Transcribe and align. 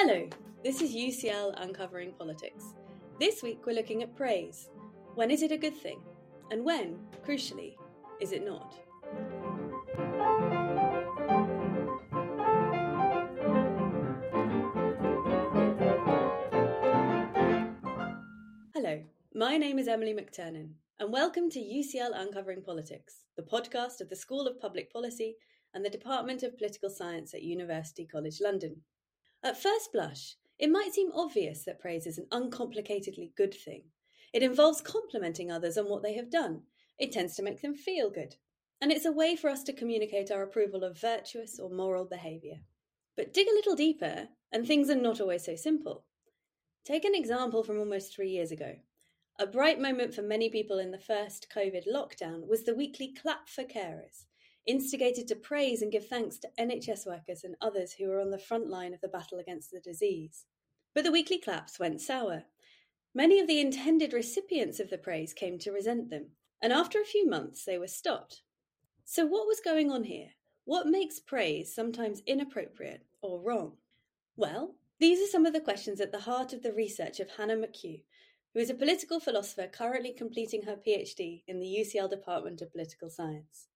Hello, 0.00 0.28
this 0.62 0.80
is 0.80 0.94
UCL 0.94 1.60
Uncovering 1.60 2.12
Politics. 2.12 2.74
This 3.18 3.42
week 3.42 3.66
we're 3.66 3.74
looking 3.74 4.04
at 4.04 4.14
praise. 4.14 4.70
When 5.16 5.28
is 5.28 5.42
it 5.42 5.50
a 5.50 5.56
good 5.56 5.76
thing? 5.76 6.00
And 6.52 6.64
when, 6.64 7.00
crucially, 7.26 7.74
is 8.20 8.30
it 8.30 8.44
not? 8.44 8.76
Hello, 18.72 19.02
my 19.34 19.56
name 19.56 19.80
is 19.80 19.88
Emily 19.88 20.14
McTernan, 20.14 20.74
and 21.00 21.12
welcome 21.12 21.50
to 21.50 21.58
UCL 21.58 22.12
Uncovering 22.14 22.62
Politics, 22.62 23.24
the 23.36 23.42
podcast 23.42 24.00
of 24.00 24.08
the 24.08 24.14
School 24.14 24.46
of 24.46 24.60
Public 24.60 24.92
Policy 24.92 25.34
and 25.74 25.84
the 25.84 25.90
Department 25.90 26.44
of 26.44 26.56
Political 26.56 26.90
Science 26.90 27.34
at 27.34 27.42
University 27.42 28.06
College 28.06 28.40
London. 28.40 28.76
At 29.42 29.60
first 29.60 29.92
blush, 29.92 30.36
it 30.58 30.70
might 30.70 30.92
seem 30.92 31.12
obvious 31.12 31.64
that 31.64 31.78
praise 31.78 32.06
is 32.06 32.18
an 32.18 32.26
uncomplicatedly 32.32 33.34
good 33.36 33.54
thing. 33.54 33.84
It 34.32 34.42
involves 34.42 34.80
complimenting 34.80 35.50
others 35.50 35.78
on 35.78 35.88
what 35.88 36.02
they 36.02 36.14
have 36.14 36.30
done. 36.30 36.62
It 36.98 37.12
tends 37.12 37.36
to 37.36 37.42
make 37.42 37.62
them 37.62 37.74
feel 37.74 38.10
good. 38.10 38.36
And 38.80 38.90
it's 38.92 39.06
a 39.06 39.12
way 39.12 39.36
for 39.36 39.48
us 39.48 39.62
to 39.64 39.72
communicate 39.72 40.30
our 40.30 40.42
approval 40.42 40.84
of 40.84 41.00
virtuous 41.00 41.58
or 41.58 41.70
moral 41.70 42.04
behaviour. 42.04 42.58
But 43.16 43.32
dig 43.32 43.46
a 43.48 43.54
little 43.54 43.74
deeper, 43.74 44.28
and 44.52 44.66
things 44.66 44.90
are 44.90 44.94
not 44.94 45.20
always 45.20 45.44
so 45.44 45.56
simple. 45.56 46.04
Take 46.84 47.04
an 47.04 47.14
example 47.14 47.62
from 47.62 47.78
almost 47.78 48.14
three 48.14 48.30
years 48.30 48.50
ago. 48.50 48.76
A 49.38 49.46
bright 49.46 49.80
moment 49.80 50.14
for 50.14 50.22
many 50.22 50.48
people 50.48 50.78
in 50.78 50.90
the 50.90 50.98
first 50.98 51.48
COVID 51.54 51.84
lockdown 51.86 52.46
was 52.48 52.64
the 52.64 52.74
weekly 52.74 53.14
clap 53.14 53.48
for 53.48 53.62
carers, 53.62 54.24
instigated 54.68 55.26
to 55.26 55.34
praise 55.34 55.82
and 55.82 55.90
give 55.90 56.06
thanks 56.06 56.36
to 56.38 56.50
NHS 56.60 57.06
workers 57.06 57.42
and 57.42 57.56
others 57.60 57.94
who 57.94 58.06
were 58.06 58.20
on 58.20 58.30
the 58.30 58.38
front 58.38 58.68
line 58.68 58.94
of 58.94 59.00
the 59.00 59.08
battle 59.08 59.38
against 59.38 59.72
the 59.72 59.80
disease. 59.80 60.44
But 60.94 61.04
the 61.04 61.10
weekly 61.10 61.38
claps 61.38 61.80
went 61.80 62.02
sour. 62.02 62.44
Many 63.14 63.40
of 63.40 63.46
the 63.46 63.60
intended 63.60 64.12
recipients 64.12 64.78
of 64.78 64.90
the 64.90 64.98
praise 64.98 65.32
came 65.32 65.58
to 65.60 65.72
resent 65.72 66.10
them, 66.10 66.32
and 66.62 66.72
after 66.72 67.00
a 67.00 67.06
few 67.06 67.26
months 67.28 67.64
they 67.64 67.78
were 67.78 67.88
stopped. 67.88 68.42
So, 69.04 69.24
what 69.24 69.46
was 69.46 69.60
going 69.60 69.90
on 69.90 70.04
here? 70.04 70.28
What 70.66 70.86
makes 70.86 71.18
praise 71.18 71.74
sometimes 71.74 72.22
inappropriate 72.26 73.06
or 73.22 73.40
wrong? 73.40 73.78
Well, 74.36 74.74
these 75.00 75.18
are 75.20 75.30
some 75.30 75.46
of 75.46 75.54
the 75.54 75.60
questions 75.60 75.98
at 76.00 76.12
the 76.12 76.20
heart 76.20 76.52
of 76.52 76.62
the 76.62 76.74
research 76.74 77.20
of 77.20 77.30
Hannah 77.30 77.56
McHugh, 77.56 78.02
who 78.52 78.60
is 78.60 78.68
a 78.68 78.74
political 78.74 79.18
philosopher 79.18 79.66
currently 79.66 80.12
completing 80.12 80.62
her 80.64 80.76
PhD 80.76 81.42
in 81.46 81.58
the 81.58 81.78
UCL 81.80 82.10
Department 82.10 82.60
of 82.60 82.70
Political 82.70 83.08
Science. 83.08 83.67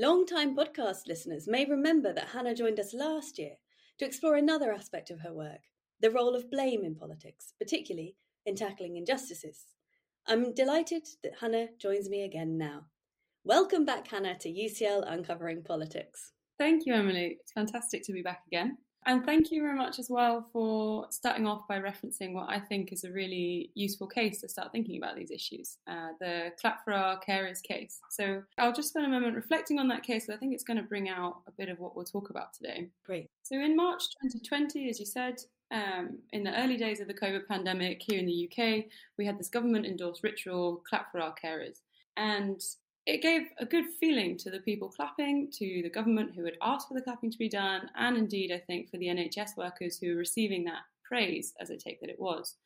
Long-time 0.00 0.54
podcast 0.54 1.08
listeners 1.08 1.48
may 1.48 1.64
remember 1.64 2.12
that 2.12 2.28
Hannah 2.28 2.54
joined 2.54 2.78
us 2.78 2.94
last 2.94 3.36
year 3.36 3.54
to 3.98 4.04
explore 4.04 4.36
another 4.36 4.70
aspect 4.72 5.10
of 5.10 5.18
her 5.22 5.32
work 5.34 5.58
the 6.00 6.12
role 6.12 6.36
of 6.36 6.52
blame 6.52 6.84
in 6.84 6.94
politics, 6.94 7.52
particularly 7.58 8.14
in 8.46 8.54
tackling 8.54 8.96
injustices. 8.96 9.64
I'm 10.24 10.54
delighted 10.54 11.02
that 11.24 11.32
Hannah 11.40 11.70
joins 11.80 12.08
me 12.08 12.22
again 12.22 12.56
now. 12.56 12.82
Welcome 13.42 13.84
back, 13.84 14.06
Hannah, 14.06 14.38
to 14.38 14.48
UCL 14.48 15.02
Uncovering 15.04 15.64
Politics. 15.64 16.30
Thank 16.60 16.86
you, 16.86 16.94
Emily. 16.94 17.36
It's 17.40 17.50
fantastic 17.50 18.04
to 18.04 18.12
be 18.12 18.22
back 18.22 18.42
again. 18.46 18.78
And 19.08 19.24
thank 19.24 19.50
you 19.50 19.62
very 19.62 19.74
much 19.74 19.98
as 19.98 20.10
well 20.10 20.46
for 20.52 21.06
starting 21.08 21.46
off 21.46 21.66
by 21.66 21.78
referencing 21.78 22.34
what 22.34 22.50
I 22.50 22.60
think 22.60 22.92
is 22.92 23.04
a 23.04 23.10
really 23.10 23.70
useful 23.74 24.06
case 24.06 24.42
to 24.42 24.50
start 24.50 24.70
thinking 24.70 24.98
about 24.98 25.16
these 25.16 25.30
issues 25.30 25.78
uh, 25.86 26.08
the 26.20 26.52
Clap 26.60 26.84
for 26.84 26.92
Our 26.92 27.18
Carers 27.18 27.62
case. 27.62 28.00
So 28.10 28.42
I'll 28.58 28.72
just 28.72 28.90
spend 28.90 29.06
a 29.06 29.08
moment 29.08 29.34
reflecting 29.34 29.78
on 29.78 29.88
that 29.88 30.02
case. 30.02 30.26
Because 30.26 30.36
I 30.36 30.38
think 30.38 30.52
it's 30.52 30.62
going 30.62 30.76
to 30.76 30.82
bring 30.82 31.08
out 31.08 31.38
a 31.46 31.52
bit 31.52 31.70
of 31.70 31.78
what 31.78 31.96
we'll 31.96 32.04
talk 32.04 32.28
about 32.28 32.52
today. 32.52 32.88
Great. 33.06 33.30
So 33.44 33.56
in 33.56 33.74
March 33.74 34.02
2020, 34.22 34.90
as 34.90 35.00
you 35.00 35.06
said, 35.06 35.40
um, 35.70 36.18
in 36.34 36.44
the 36.44 36.54
early 36.62 36.76
days 36.76 37.00
of 37.00 37.08
the 37.08 37.14
COVID 37.14 37.46
pandemic 37.46 38.02
here 38.06 38.18
in 38.18 38.26
the 38.26 38.50
UK, 38.50 38.84
we 39.16 39.24
had 39.24 39.38
this 39.38 39.48
government 39.48 39.86
endorsed 39.86 40.22
ritual, 40.22 40.82
Clap 40.86 41.10
for 41.10 41.20
Our 41.20 41.34
Carers. 41.42 41.78
And 42.18 42.60
it 43.08 43.22
gave 43.22 43.48
a 43.58 43.64
good 43.64 43.86
feeling 43.98 44.36
to 44.36 44.50
the 44.50 44.60
people 44.60 44.90
clapping, 44.90 45.50
to 45.52 45.80
the 45.82 45.88
government 45.88 46.32
who 46.36 46.44
had 46.44 46.58
asked 46.60 46.88
for 46.88 46.94
the 46.94 47.00
clapping 47.00 47.30
to 47.30 47.38
be 47.38 47.48
done, 47.48 47.88
and 47.96 48.18
indeed, 48.18 48.52
I 48.52 48.58
think, 48.58 48.90
for 48.90 48.98
the 48.98 49.06
NHS 49.06 49.56
workers 49.56 49.96
who 49.96 50.10
were 50.10 50.18
receiving 50.18 50.62
that 50.64 50.82
praise, 51.02 51.54
as 51.58 51.70
I 51.70 51.76
take 51.76 52.02
that 52.02 52.10
it 52.10 52.20
was. 52.20 52.56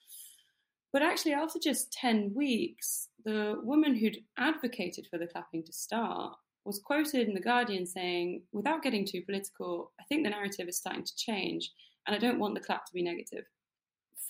But 0.92 1.02
actually, 1.02 1.34
after 1.34 1.60
just 1.60 1.92
10 1.92 2.32
weeks, 2.34 3.08
the 3.24 3.60
woman 3.62 3.94
who'd 3.94 4.18
advocated 4.36 5.06
for 5.08 5.16
the 5.16 5.28
clapping 5.28 5.62
to 5.62 5.72
start 5.72 6.34
was 6.64 6.80
quoted 6.80 7.28
in 7.28 7.34
The 7.34 7.40
Guardian 7.40 7.86
saying, 7.86 8.42
without 8.50 8.82
getting 8.82 9.06
too 9.06 9.22
political, 9.22 9.92
I 10.00 10.04
think 10.08 10.24
the 10.24 10.30
narrative 10.30 10.66
is 10.68 10.76
starting 10.76 11.04
to 11.04 11.16
change, 11.16 11.70
and 12.08 12.16
I 12.16 12.18
don't 12.18 12.40
want 12.40 12.54
the 12.54 12.60
clap 12.60 12.84
to 12.86 12.92
be 12.92 13.02
negative. 13.02 13.44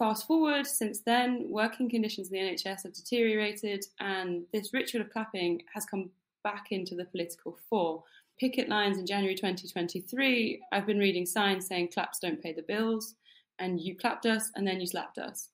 Fast 0.02 0.26
forward, 0.26 0.66
since 0.66 0.98
then, 0.98 1.46
working 1.48 1.88
conditions 1.88 2.28
in 2.28 2.32
the 2.32 2.52
NHS 2.52 2.82
have 2.82 2.92
deteriorated, 2.92 3.86
and 4.00 4.42
this 4.52 4.74
ritual 4.74 5.00
of 5.00 5.12
clapping 5.12 5.62
has 5.72 5.84
come 5.84 6.10
back 6.42 6.72
into 6.72 6.96
the 6.96 7.04
political 7.04 7.56
fore. 7.70 8.02
Picket 8.36 8.68
lines 8.68 8.98
in 8.98 9.06
January 9.06 9.36
2023, 9.36 10.60
I've 10.72 10.86
been 10.86 10.98
reading 10.98 11.24
signs 11.24 11.68
saying 11.68 11.90
claps 11.94 12.18
don't 12.18 12.42
pay 12.42 12.52
the 12.52 12.62
bills, 12.62 13.14
and 13.60 13.80
you 13.80 13.96
clapped 13.96 14.26
us 14.26 14.50
and 14.56 14.66
then 14.66 14.80
you 14.80 14.88
slapped 14.88 15.18
us. 15.18 15.50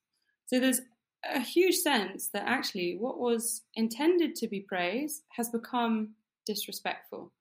So 0.47 0.59
there's 0.59 0.81
a 1.31 1.41
huge 1.41 1.77
sense 1.77 2.29
that 2.29 2.45
actually 2.47 2.97
what 2.99 3.19
was 3.19 3.65
intended 3.75 4.35
to 4.37 4.49
be 4.49 4.61
praise 4.61 5.25
has 5.37 5.51
become 5.51 6.15
disrespectful. 6.47 7.33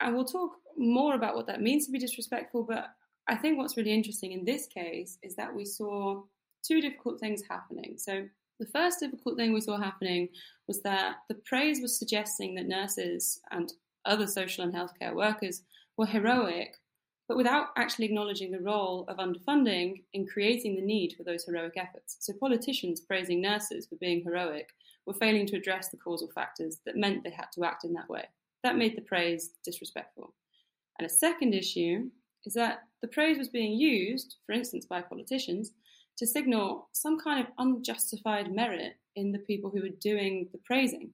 And 0.00 0.14
we'll 0.14 0.24
talk 0.24 0.52
more 0.78 1.16
about 1.16 1.36
what 1.36 1.48
that 1.48 1.60
means 1.60 1.84
to 1.84 1.92
be 1.92 1.98
disrespectful, 1.98 2.62
but 2.62 2.94
I 3.26 3.36
think 3.36 3.58
what's 3.58 3.76
really 3.76 3.92
interesting 3.92 4.32
in 4.32 4.44
this 4.44 4.66
case 4.66 5.18
is 5.22 5.34
that 5.36 5.54
we 5.54 5.64
saw 5.64 6.22
two 6.62 6.80
difficult 6.80 7.20
things 7.20 7.42
happening. 7.48 7.94
So, 7.96 8.26
the 8.60 8.66
first 8.66 9.00
difficult 9.00 9.36
thing 9.36 9.52
we 9.52 9.60
saw 9.60 9.76
happening 9.76 10.28
was 10.68 10.80
that 10.82 11.16
the 11.28 11.34
praise 11.34 11.80
was 11.80 11.98
suggesting 11.98 12.54
that 12.54 12.68
nurses 12.68 13.40
and 13.50 13.72
other 14.04 14.28
social 14.28 14.62
and 14.62 14.72
healthcare 14.72 15.12
workers 15.14 15.62
were 15.96 16.06
heroic, 16.06 16.76
but 17.26 17.36
without 17.36 17.68
actually 17.76 18.04
acknowledging 18.04 18.52
the 18.52 18.60
role 18.60 19.04
of 19.08 19.16
underfunding 19.16 20.04
in 20.12 20.24
creating 20.26 20.76
the 20.76 20.82
need 20.82 21.14
for 21.16 21.24
those 21.24 21.44
heroic 21.44 21.72
efforts. 21.76 22.18
So, 22.20 22.32
politicians 22.38 23.00
praising 23.00 23.40
nurses 23.40 23.86
for 23.86 23.96
being 23.96 24.22
heroic 24.22 24.68
were 25.06 25.14
failing 25.14 25.46
to 25.46 25.56
address 25.56 25.88
the 25.88 25.96
causal 25.96 26.30
factors 26.34 26.78
that 26.86 26.96
meant 26.96 27.24
they 27.24 27.30
had 27.30 27.48
to 27.54 27.64
act 27.64 27.84
in 27.84 27.92
that 27.94 28.08
way. 28.08 28.24
That 28.62 28.76
made 28.76 28.96
the 28.96 29.02
praise 29.02 29.50
disrespectful. 29.64 30.34
And 30.98 31.06
a 31.06 31.10
second 31.10 31.54
issue 31.54 32.10
is 32.46 32.54
that 32.54 32.84
the 33.02 33.08
praise 33.08 33.38
was 33.38 33.48
being 33.48 33.72
used, 33.72 34.36
for 34.46 34.52
instance, 34.52 34.86
by 34.86 35.00
politicians, 35.02 35.72
to 36.18 36.26
signal 36.26 36.88
some 36.92 37.18
kind 37.18 37.40
of 37.40 37.52
unjustified 37.58 38.54
merit 38.54 38.94
in 39.16 39.32
the 39.32 39.38
people 39.40 39.70
who 39.70 39.82
were 39.82 39.96
doing 40.00 40.48
the 40.52 40.58
praising. 40.64 41.10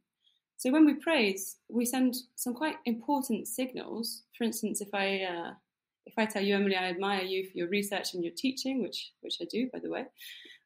So 0.57 0.71
when 0.71 0.85
we 0.85 0.95
praise, 0.95 1.57
we 1.69 1.87
send 1.87 2.17
some 2.35 2.55
quite 2.55 2.77
important 2.85 3.49
signals. 3.49 4.25
For 4.37 4.45
instance, 4.45 4.81
if 4.81 4.91
I 4.93 5.23
uh, 5.23 5.53
if 6.07 6.15
I 6.19 6.27
tell 6.27 6.43
you, 6.43 6.55
Emily, 6.55 6.77
I 6.77 6.91
admire 6.91 7.23
you 7.23 7.45
for 7.45 7.57
your 7.57 7.69
research 7.69 8.15
and 8.15 8.23
your 8.23 8.35
teaching, 8.37 8.83
which 8.83 9.13
which 9.23 9.39
I 9.41 9.47
do, 9.51 9.71
by 9.73 9.79
the 9.79 9.91
way, 9.91 10.05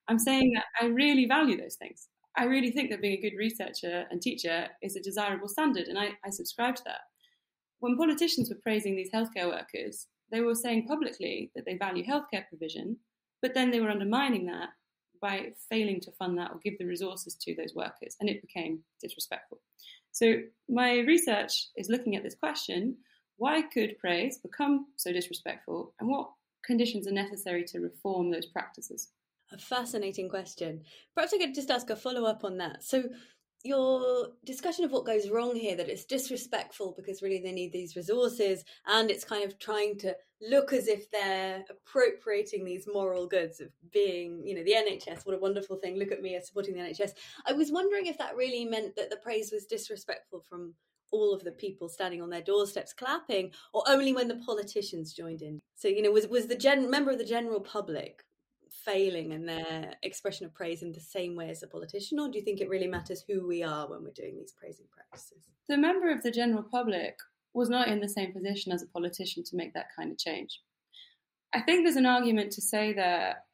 I'm 0.08 0.19
saying 0.19 0.52
that 0.54 0.64
I 0.81 0.86
really 0.86 1.26
value 1.26 1.56
those 1.56 1.76
things. 1.76 2.08
I 2.36 2.44
really 2.44 2.72
think 2.72 2.91
that 2.91 3.00
being 3.00 3.19
a 3.19 3.22
good 3.31 3.36
researcher 3.38 4.06
and 4.10 4.20
teacher 4.20 4.66
is 4.82 4.96
a 4.96 5.00
desirable 5.00 5.48
standard, 5.48 5.86
and 5.86 5.98
I, 5.98 6.10
I 6.25 6.31
subscribe 6.31 6.75
to 6.76 6.82
that. 6.86 7.02
When 7.78 7.96
politicians 7.96 8.50
were 8.50 8.60
praising 8.62 8.96
these 8.96 9.12
healthcare 9.12 9.46
workers, 9.46 10.08
they 10.31 10.41
were 10.41 10.55
saying 10.55 10.87
publicly 10.87 11.51
that 11.55 11.65
they 11.65 11.77
value 11.77 12.05
healthcare 12.05 12.49
provision, 12.49 12.97
but 13.43 13.55
then 13.55 13.71
they 13.71 13.81
were 13.81 13.91
undermining 13.91 14.47
that 14.47 14.71
by 15.21 15.53
failing 15.71 16.01
to 16.01 16.12
fund 16.12 16.37
that 16.39 16.51
or 16.51 16.61
give 16.62 16.77
the 16.79 16.85
resources 16.85 17.35
to 17.35 17.55
those 17.55 17.75
workers, 17.75 18.17
and 18.21 18.29
it 18.29 18.43
became 18.43 18.81
disrespectful. 19.01 19.59
So, 20.12 20.35
my 20.69 20.99
research 21.01 21.69
is 21.77 21.89
looking 21.89 22.15
at 22.17 22.23
this 22.23 22.35
question 22.35 22.97
why 23.37 23.62
could 23.62 23.99
praise 23.99 24.38
become 24.38 24.87
so 24.97 25.12
disrespectful, 25.12 25.93
and 25.99 26.09
what 26.09 26.31
conditions 26.65 27.06
are 27.06 27.12
necessary 27.12 27.65
to 27.65 27.81
reform 27.81 28.31
those 28.31 28.47
practices? 28.47 29.11
A 29.53 29.59
fascinating 29.59 30.29
question. 30.29 30.82
Perhaps 31.15 31.35
I 31.35 31.38
could 31.38 31.55
just 31.55 31.70
ask 31.70 31.91
a 31.91 31.97
follow 31.97 32.25
up 32.25 32.44
on 32.44 32.59
that. 32.59 32.82
So, 32.82 33.05
your 33.64 34.28
discussion 34.44 34.84
of 34.84 34.93
what 34.93 35.06
goes 35.06 35.31
wrong 35.31 35.56
here 35.56 35.75
that 35.75 35.88
it's 35.88 36.05
disrespectful 36.05 36.94
because 36.96 37.22
really 37.22 37.40
they 37.40 37.50
need 37.50 37.72
these 37.72 37.96
resources 37.96 38.62
and 38.87 39.11
it's 39.11 39.25
kind 39.25 39.43
of 39.43 39.58
trying 39.58 39.99
to 39.99 40.14
look 40.50 40.75
as 40.75 40.87
if 40.87 41.11
they're 41.11 41.64
appropriating 41.70 42.64
these 42.64 42.87
moral 42.93 43.26
goods 43.26 43.61
of 43.61 43.69
being 43.90 44.43
you 44.44 44.55
know 44.55 44.62
the 44.62 44.75
nhs 44.75 45.25
what 45.25 45.34
a 45.34 45.38
wonderful 45.38 45.76
thing. 45.76 45.99
Look 45.99 46.12
at 46.12 46.20
me 46.20 46.37
as 46.37 46.46
supporting 46.46 46.75
the 46.75 46.81
nhs 46.81 47.12
i 47.46 47.52
was 47.52 47.72
wondering 47.72 48.06
if 48.06 48.19
that 48.19 48.37
really 48.37 48.64
meant 48.66 48.94
that 48.96 49.08
the 49.11 49.16
praise 49.16 49.50
was 49.50 49.64
disrespectful 49.64 50.44
from 50.49 50.75
all 51.14 51.32
of 51.32 51.44
the 51.44 51.52
people 51.52 51.88
standing 51.88 52.20
on 52.20 52.28
their 52.28 52.43
doorsteps 52.43 52.93
clapping 52.93 53.52
or 53.72 53.84
only 53.87 54.12
when 54.12 54.26
the 54.28 54.37
politicians 54.37 55.12
joined 55.12 55.43
in? 55.43 55.60
So 55.76 55.88
you 55.88 56.02
know 56.02 56.10
was 56.10 56.26
was 56.26 56.46
the 56.46 56.56
gen 56.56 56.90
member 56.90 57.12
of 57.12 57.19
the 57.19 57.25
general 57.25 57.60
public 57.60 58.25
failing 58.85 59.32
in 59.32 59.47
their 59.47 59.94
expression 60.03 60.47
of 60.47 60.55
praise 60.55 60.82
in 60.82 60.93
the 60.93 61.00
same 61.00 61.37
way 61.37 61.50
as 61.50 61.62
a 61.62 61.67
politician, 61.67 62.19
or 62.19 62.29
do 62.29 62.38
you 62.38 62.44
think 62.44 62.61
it 62.61 62.69
really 62.69 62.87
matters 62.87 63.25
who 63.26 63.47
we 63.47 63.62
are 63.62 63.88
when 63.88 64.03
we're 64.03 64.11
doing 64.11 64.37
these 64.37 64.53
praising 64.53 64.87
practices? 64.93 65.44
The 65.69 65.76
member 65.76 66.11
of 66.11 66.23
the 66.23 66.31
general 66.31 66.62
public 66.62 67.17
was 67.55 67.71
not 67.71 67.88
in 67.88 68.00
the 68.00 68.09
same 68.09 68.32
position 68.32 68.73
as 68.73 68.82
a 68.82 68.88
politician 68.88 69.44
to 69.44 69.56
make 69.56 69.73
that 69.75 69.87
kind 69.97 70.11
of 70.11 70.19
change. 70.19 70.61
I 71.55 71.61
think 71.61 71.85
there's 71.85 71.97
an 71.97 72.06
argument 72.06 72.50
to 72.53 72.61
say 72.61 72.93
that 72.94 73.44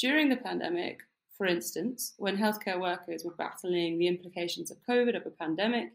during 0.00 0.28
the 0.28 0.36
pandemic, 0.36 1.00
for 1.36 1.46
instance, 1.46 2.14
when 2.18 2.36
healthcare 2.36 2.80
workers 2.80 3.22
were 3.24 3.34
battling 3.38 3.98
the 3.98 4.08
implications 4.08 4.70
of 4.70 4.76
COVID, 4.88 5.16
of 5.16 5.24
a 5.24 5.30
pandemic, 5.30 5.92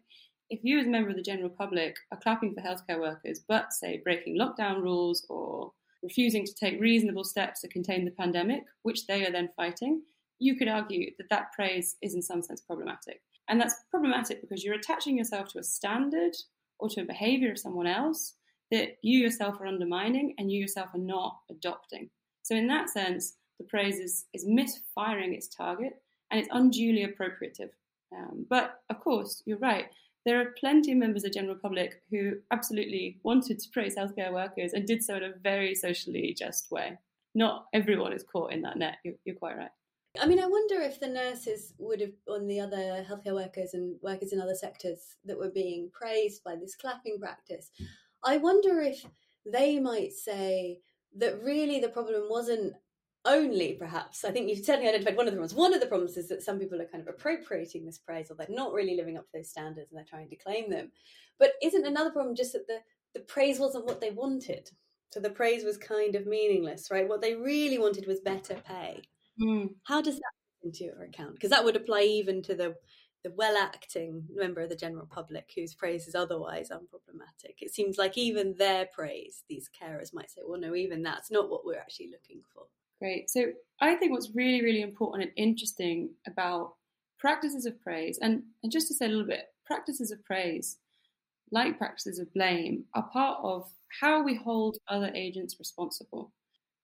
if 0.49 0.61
you, 0.63 0.79
as 0.79 0.87
a 0.87 0.89
member 0.89 1.09
of 1.09 1.15
the 1.15 1.21
general 1.21 1.49
public, 1.49 1.95
are 2.11 2.19
clapping 2.19 2.53
for 2.53 2.61
healthcare 2.61 2.99
workers, 2.99 3.41
but 3.47 3.71
say 3.71 4.01
breaking 4.03 4.37
lockdown 4.37 4.81
rules 4.81 5.25
or 5.29 5.71
refusing 6.03 6.45
to 6.45 6.53
take 6.53 6.79
reasonable 6.79 7.23
steps 7.23 7.61
to 7.61 7.67
contain 7.67 8.05
the 8.05 8.11
pandemic, 8.11 8.63
which 8.83 9.07
they 9.07 9.25
are 9.25 9.31
then 9.31 9.49
fighting, 9.55 10.01
you 10.39 10.55
could 10.55 10.67
argue 10.67 11.11
that 11.17 11.29
that 11.29 11.53
praise 11.53 11.95
is 12.01 12.13
in 12.13 12.21
some 12.21 12.41
sense 12.41 12.61
problematic. 12.61 13.21
And 13.47 13.59
that's 13.59 13.75
problematic 13.89 14.41
because 14.41 14.63
you're 14.63 14.75
attaching 14.75 15.17
yourself 15.17 15.49
to 15.49 15.59
a 15.59 15.63
standard 15.63 16.33
or 16.79 16.89
to 16.89 17.01
a 17.01 17.05
behavior 17.05 17.51
of 17.51 17.59
someone 17.59 17.87
else 17.87 18.35
that 18.71 18.97
you 19.01 19.19
yourself 19.19 19.59
are 19.61 19.67
undermining 19.67 20.33
and 20.37 20.51
you 20.51 20.59
yourself 20.59 20.89
are 20.93 20.99
not 20.99 21.39
adopting. 21.49 22.09
So, 22.41 22.55
in 22.55 22.67
that 22.67 22.89
sense, 22.89 23.35
the 23.57 23.65
praise 23.65 23.99
is, 23.99 24.25
is 24.33 24.45
misfiring 24.45 25.33
its 25.33 25.47
target 25.47 26.01
and 26.31 26.39
it's 26.39 26.49
unduly 26.51 27.05
appropriative. 27.05 27.69
Um, 28.15 28.45
but 28.49 28.81
of 28.89 28.99
course, 28.99 29.43
you're 29.45 29.57
right. 29.57 29.87
There 30.25 30.39
are 30.39 30.53
plenty 30.57 30.93
of 30.93 30.97
members 30.97 31.23
of 31.23 31.31
the 31.31 31.39
general 31.39 31.57
public 31.61 32.01
who 32.09 32.33
absolutely 32.51 33.19
wanted 33.23 33.59
to 33.59 33.69
praise 33.71 33.95
healthcare 33.95 34.31
workers 34.31 34.73
and 34.73 34.87
did 34.87 35.03
so 35.03 35.15
in 35.15 35.23
a 35.23 35.33
very 35.41 35.75
socially 35.75 36.35
just 36.37 36.71
way. 36.71 36.97
Not 37.35 37.65
everyone 37.73 38.13
is 38.13 38.23
caught 38.23 38.53
in 38.53 38.61
that 38.61 38.77
net. 38.77 38.97
You're, 39.03 39.15
you're 39.25 39.35
quite 39.35 39.57
right. 39.57 39.71
I 40.21 40.27
mean, 40.27 40.39
I 40.39 40.45
wonder 40.45 40.79
if 40.81 40.99
the 40.99 41.07
nurses 41.07 41.73
would 41.79 41.99
have, 41.99 42.11
on 42.29 42.47
the 42.47 42.59
other 42.59 43.03
healthcare 43.09 43.33
workers 43.33 43.73
and 43.73 43.95
workers 44.01 44.31
in 44.31 44.39
other 44.39 44.55
sectors 44.55 45.15
that 45.25 45.37
were 45.37 45.49
being 45.49 45.89
praised 45.91 46.43
by 46.43 46.55
this 46.55 46.75
clapping 46.75 47.19
practice, 47.19 47.71
I 48.23 48.37
wonder 48.37 48.79
if 48.79 49.03
they 49.45 49.79
might 49.79 50.13
say 50.13 50.79
that 51.17 51.41
really 51.43 51.79
the 51.79 51.89
problem 51.89 52.23
wasn't 52.29 52.73
only 53.25 53.73
perhaps 53.73 54.25
i 54.25 54.31
think 54.31 54.49
you've 54.49 54.65
certainly 54.65 54.89
identified 54.89 55.15
one 55.15 55.27
of 55.27 55.33
the 55.33 55.37
problems. 55.37 55.53
One 55.53 55.73
of 55.73 55.79
the 55.79 55.87
problems 55.87 56.17
is 56.17 56.27
that 56.29 56.43
some 56.43 56.59
people 56.59 56.81
are 56.81 56.85
kind 56.85 57.01
of 57.01 57.07
appropriating 57.07 57.85
this 57.85 57.97
praise 57.97 58.29
or 58.29 58.35
they're 58.35 58.47
not 58.49 58.73
really 58.73 58.95
living 58.95 59.17
up 59.17 59.25
to 59.25 59.37
those 59.37 59.49
standards 59.49 59.91
and 59.91 59.97
they're 59.97 60.05
trying 60.05 60.29
to 60.29 60.35
claim 60.35 60.69
them. 60.69 60.91
But 61.39 61.53
isn't 61.61 61.85
another 61.85 62.11
problem 62.11 62.35
just 62.35 62.53
that 62.53 62.67
the, 62.67 62.79
the 63.13 63.21
praise 63.21 63.59
wasn't 63.59 63.85
what 63.85 64.01
they 64.01 64.11
wanted? 64.11 64.69
So 65.11 65.19
the 65.19 65.29
praise 65.29 65.63
was 65.63 65.77
kind 65.77 66.15
of 66.15 66.27
meaningless 66.27 66.89
right? 66.91 67.07
What 67.07 67.21
they 67.21 67.35
really 67.35 67.77
wanted 67.77 68.07
was 68.07 68.19
better 68.19 68.55
pay. 68.55 69.01
Mm. 69.41 69.73
how 69.85 69.99
does 69.99 70.15
that 70.17 70.31
into 70.63 70.83
your 70.83 71.01
account? 71.03 71.33
Because 71.33 71.49
that 71.49 71.63
would 71.63 71.75
apply 71.75 72.01
even 72.01 72.43
to 72.43 72.53
the 72.53 72.75
the 73.23 73.31
well 73.31 73.57
acting 73.57 74.23
member 74.35 74.61
of 74.61 74.69
the 74.69 74.75
general 74.75 75.05
public 75.05 75.51
whose 75.55 75.73
praise 75.73 76.07
is 76.07 76.15
otherwise 76.15 76.69
unproblematic. 76.69 77.55
It 77.61 77.73
seems 77.73 77.97
like 77.97 78.17
even 78.17 78.55
their 78.57 78.85
praise, 78.93 79.43
these 79.47 79.69
carers 79.69 80.13
might 80.13 80.29
say, 80.29 80.41
well, 80.45 80.59
no, 80.59 80.75
even 80.75 81.01
that's 81.01 81.31
not 81.31 81.49
what 81.49 81.65
we're 81.65 81.79
actually 81.79 82.11
looking 82.11 82.41
for. 82.53 82.65
Great. 83.03 83.29
So 83.29 83.51
I 83.81 83.95
think 83.95 84.13
what's 84.13 84.33
really, 84.33 84.63
really 84.63 84.81
important 84.81 85.23
and 85.23 85.31
interesting 85.35 86.11
about 86.25 86.75
practices 87.19 87.65
of 87.65 87.77
praise, 87.81 88.17
and, 88.21 88.43
and 88.63 88.71
just 88.71 88.87
to 88.87 88.93
say 88.93 89.07
a 89.07 89.09
little 89.09 89.27
bit, 89.27 89.47
practices 89.65 90.09
of 90.09 90.23
praise, 90.23 90.77
like 91.51 91.77
practices 91.77 92.17
of 92.17 92.33
blame, 92.33 92.85
are 92.95 93.09
part 93.11 93.39
of 93.43 93.69
how 93.99 94.23
we 94.23 94.35
hold 94.35 94.77
other 94.87 95.11
agents 95.15 95.57
responsible. 95.59 96.31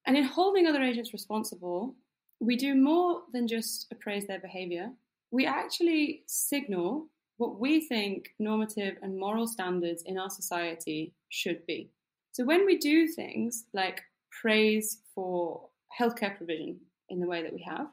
And 0.06 0.18
in 0.18 0.25
holding 0.25 0.68
other 0.68 0.83
agents 0.83 1.13
responsible, 1.13 1.95
we 2.42 2.57
do 2.57 2.75
more 2.75 3.21
than 3.31 3.48
just 3.48 3.88
appraise 3.89 4.27
their 4.27 4.39
behavior. 4.39 4.92
We 5.31 5.45
actually 5.45 6.24
signal 6.27 7.07
what 7.38 7.62
we 7.62 7.80
think 7.80 8.31
normative 8.39 8.98
and 9.01 9.18
moral 9.18 9.48
standards 9.48 10.04
in 10.06 10.18
our 10.18 10.30
society 10.30 11.13
should 11.30 11.66
be. 11.66 11.92
So 12.33 12.44
when 12.44 12.66
we 12.66 12.77
do 12.77 13.07
things 13.07 13.63
like 13.74 14.01
praise 14.42 15.00
for 15.16 15.69
healthcare 15.97 16.36
provision 16.36 16.80
in 17.09 17.19
the 17.19 17.27
way 17.27 17.41
that 17.41 17.53
we 17.53 17.62
have. 17.62 17.88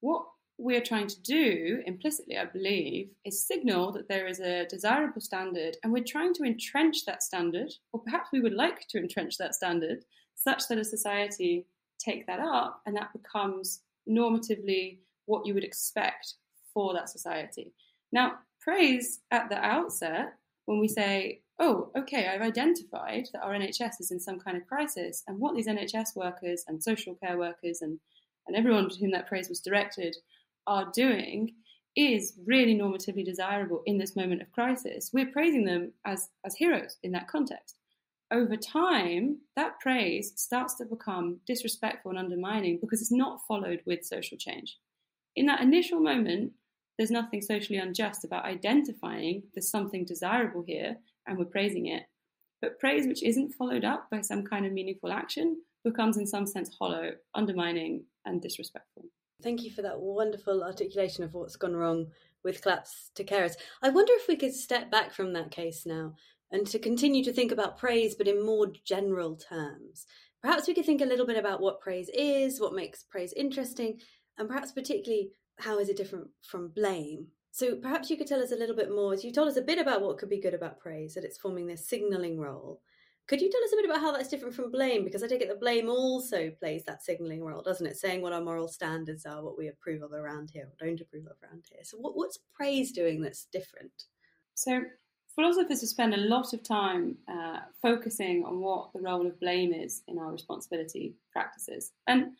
What 0.00 0.24
we're 0.58 0.82
trying 0.82 1.06
to 1.06 1.22
do 1.22 1.82
implicitly, 1.86 2.36
I 2.36 2.44
believe, 2.44 3.10
is 3.24 3.46
signal 3.46 3.92
that 3.92 4.08
there 4.08 4.26
is 4.26 4.40
a 4.40 4.66
desirable 4.66 5.20
standard 5.20 5.76
and 5.82 5.92
we're 5.92 6.04
trying 6.04 6.34
to 6.34 6.44
entrench 6.44 7.04
that 7.06 7.22
standard, 7.22 7.72
or 7.92 8.00
perhaps 8.00 8.30
we 8.32 8.40
would 8.40 8.54
like 8.54 8.86
to 8.88 8.98
entrench 8.98 9.38
that 9.38 9.54
standard 9.54 10.04
such 10.34 10.66
that 10.68 10.78
a 10.78 10.84
society 10.84 11.66
take 11.98 12.26
that 12.26 12.40
up 12.40 12.80
and 12.86 12.96
that 12.96 13.12
becomes 13.12 13.82
normatively 14.08 14.98
what 15.26 15.46
you 15.46 15.54
would 15.54 15.64
expect 15.64 16.34
for 16.72 16.92
that 16.94 17.08
society. 17.08 17.72
Now, 18.12 18.38
praise 18.60 19.20
at 19.30 19.48
the 19.50 19.58
outset, 19.58 20.34
when 20.66 20.80
we 20.80 20.88
say 20.88 21.42
oh, 21.58 21.90
okay, 21.96 22.28
I've 22.28 22.42
identified 22.42 23.26
that 23.32 23.42
our 23.42 23.52
NHS 23.52 24.00
is 24.00 24.10
in 24.10 24.20
some 24.20 24.38
kind 24.38 24.56
of 24.56 24.66
crisis, 24.66 25.24
and 25.26 25.38
what 25.38 25.54
these 25.54 25.68
NHS 25.68 26.14
workers 26.14 26.64
and 26.68 26.82
social 26.82 27.14
care 27.16 27.38
workers 27.38 27.82
and, 27.82 27.98
and 28.46 28.56
everyone 28.56 28.88
to 28.88 28.98
whom 28.98 29.10
that 29.12 29.28
praise 29.28 29.48
was 29.48 29.60
directed 29.60 30.16
are 30.66 30.90
doing 30.94 31.54
is 31.96 32.34
really 32.46 32.76
normatively 32.76 33.24
desirable 33.24 33.82
in 33.86 33.98
this 33.98 34.14
moment 34.14 34.40
of 34.40 34.52
crisis. 34.52 35.10
We're 35.12 35.32
praising 35.32 35.64
them 35.64 35.92
as, 36.04 36.28
as 36.44 36.54
heroes 36.54 36.96
in 37.02 37.12
that 37.12 37.28
context. 37.28 37.76
Over 38.30 38.56
time, 38.56 39.38
that 39.56 39.80
praise 39.80 40.32
starts 40.36 40.74
to 40.76 40.84
become 40.84 41.40
disrespectful 41.46 42.10
and 42.10 42.18
undermining 42.18 42.78
because 42.80 43.00
it's 43.00 43.10
not 43.10 43.40
followed 43.48 43.80
with 43.86 44.04
social 44.04 44.36
change. 44.36 44.76
In 45.34 45.46
that 45.46 45.62
initial 45.62 45.98
moment, 45.98 46.52
there's 46.98 47.10
nothing 47.10 47.40
socially 47.40 47.78
unjust 47.78 48.24
about 48.24 48.44
identifying 48.44 49.44
there's 49.54 49.70
something 49.70 50.04
desirable 50.04 50.62
here 50.66 50.98
and 51.28 51.38
we're 51.38 51.44
praising 51.44 51.86
it. 51.86 52.02
But 52.60 52.78
praise 52.80 53.06
which 53.06 53.22
isn't 53.22 53.52
followed 53.52 53.84
up 53.84 54.08
by 54.10 54.20
some 54.20 54.44
kind 54.44 54.66
of 54.66 54.72
meaningful 54.72 55.12
action 55.12 55.58
becomes, 55.84 56.16
in 56.16 56.26
some 56.26 56.46
sense, 56.46 56.74
hollow, 56.78 57.12
undermining, 57.34 58.04
and 58.24 58.42
disrespectful. 58.42 59.04
Thank 59.42 59.62
you 59.62 59.70
for 59.70 59.82
that 59.82 60.00
wonderful 60.00 60.64
articulation 60.64 61.22
of 61.22 61.32
what's 61.32 61.54
gone 61.54 61.76
wrong 61.76 62.06
with 62.42 62.62
claps 62.62 63.10
to 63.14 63.24
carers. 63.24 63.54
I 63.82 63.90
wonder 63.90 64.12
if 64.16 64.26
we 64.26 64.36
could 64.36 64.54
step 64.54 64.90
back 64.90 65.12
from 65.12 65.32
that 65.34 65.52
case 65.52 65.86
now 65.86 66.14
and 66.50 66.66
to 66.66 66.78
continue 66.78 67.22
to 67.24 67.32
think 67.32 67.52
about 67.52 67.78
praise, 67.78 68.14
but 68.16 68.26
in 68.26 68.44
more 68.44 68.72
general 68.84 69.36
terms. 69.36 70.06
Perhaps 70.42 70.66
we 70.66 70.74
could 70.74 70.86
think 70.86 71.00
a 71.00 71.06
little 71.06 71.26
bit 71.26 71.36
about 71.36 71.60
what 71.60 71.80
praise 71.80 72.10
is, 72.14 72.60
what 72.60 72.74
makes 72.74 73.04
praise 73.04 73.32
interesting, 73.34 74.00
and 74.38 74.48
perhaps 74.48 74.72
particularly 74.72 75.30
how 75.58 75.78
is 75.78 75.88
it 75.88 75.96
different 75.96 76.28
from 76.42 76.68
blame? 76.68 77.26
So 77.58 77.74
perhaps 77.74 78.08
you 78.08 78.16
could 78.16 78.28
tell 78.28 78.40
us 78.40 78.52
a 78.52 78.56
little 78.56 78.76
bit 78.76 78.88
more. 78.88 79.16
You 79.16 79.32
told 79.32 79.48
us 79.48 79.56
a 79.56 79.62
bit 79.62 79.80
about 79.80 80.00
what 80.00 80.16
could 80.16 80.28
be 80.28 80.40
good 80.40 80.54
about 80.54 80.78
praise, 80.78 81.14
that 81.14 81.24
it's 81.24 81.38
forming 81.38 81.66
this 81.66 81.88
signalling 81.88 82.38
role. 82.38 82.80
Could 83.26 83.40
you 83.40 83.50
tell 83.50 83.64
us 83.64 83.72
a 83.72 83.76
bit 83.76 83.84
about 83.84 84.00
how 84.00 84.12
that's 84.12 84.28
different 84.28 84.54
from 84.54 84.70
blame? 84.70 85.02
Because 85.02 85.24
I 85.24 85.26
take 85.26 85.40
it 85.40 85.48
that 85.48 85.58
blame 85.58 85.88
also 85.88 86.50
plays 86.60 86.84
that 86.84 87.02
signalling 87.02 87.42
role, 87.42 87.60
doesn't 87.60 87.84
it? 87.84 87.96
Saying 87.96 88.22
what 88.22 88.32
our 88.32 88.40
moral 88.40 88.68
standards 88.68 89.26
are, 89.26 89.42
what 89.42 89.58
we 89.58 89.66
approve 89.66 90.02
of 90.02 90.12
around 90.12 90.50
here, 90.52 90.66
or 90.66 90.86
don't 90.86 91.00
approve 91.00 91.26
of 91.26 91.32
around 91.42 91.64
here. 91.68 91.80
So 91.82 91.98
what, 91.98 92.14
what's 92.14 92.38
praise 92.54 92.92
doing 92.92 93.20
that's 93.20 93.48
different? 93.52 94.04
So 94.54 94.82
philosophers 95.34 95.80
have 95.80 95.90
spent 95.90 96.14
a 96.14 96.28
lot 96.28 96.52
of 96.52 96.62
time 96.62 97.16
uh, 97.26 97.58
focusing 97.82 98.44
on 98.46 98.60
what 98.60 98.92
the 98.94 99.00
role 99.00 99.26
of 99.26 99.40
blame 99.40 99.72
is 99.72 100.02
in 100.06 100.16
our 100.20 100.30
responsibility 100.30 101.16
practices. 101.32 101.90
And 102.06 102.36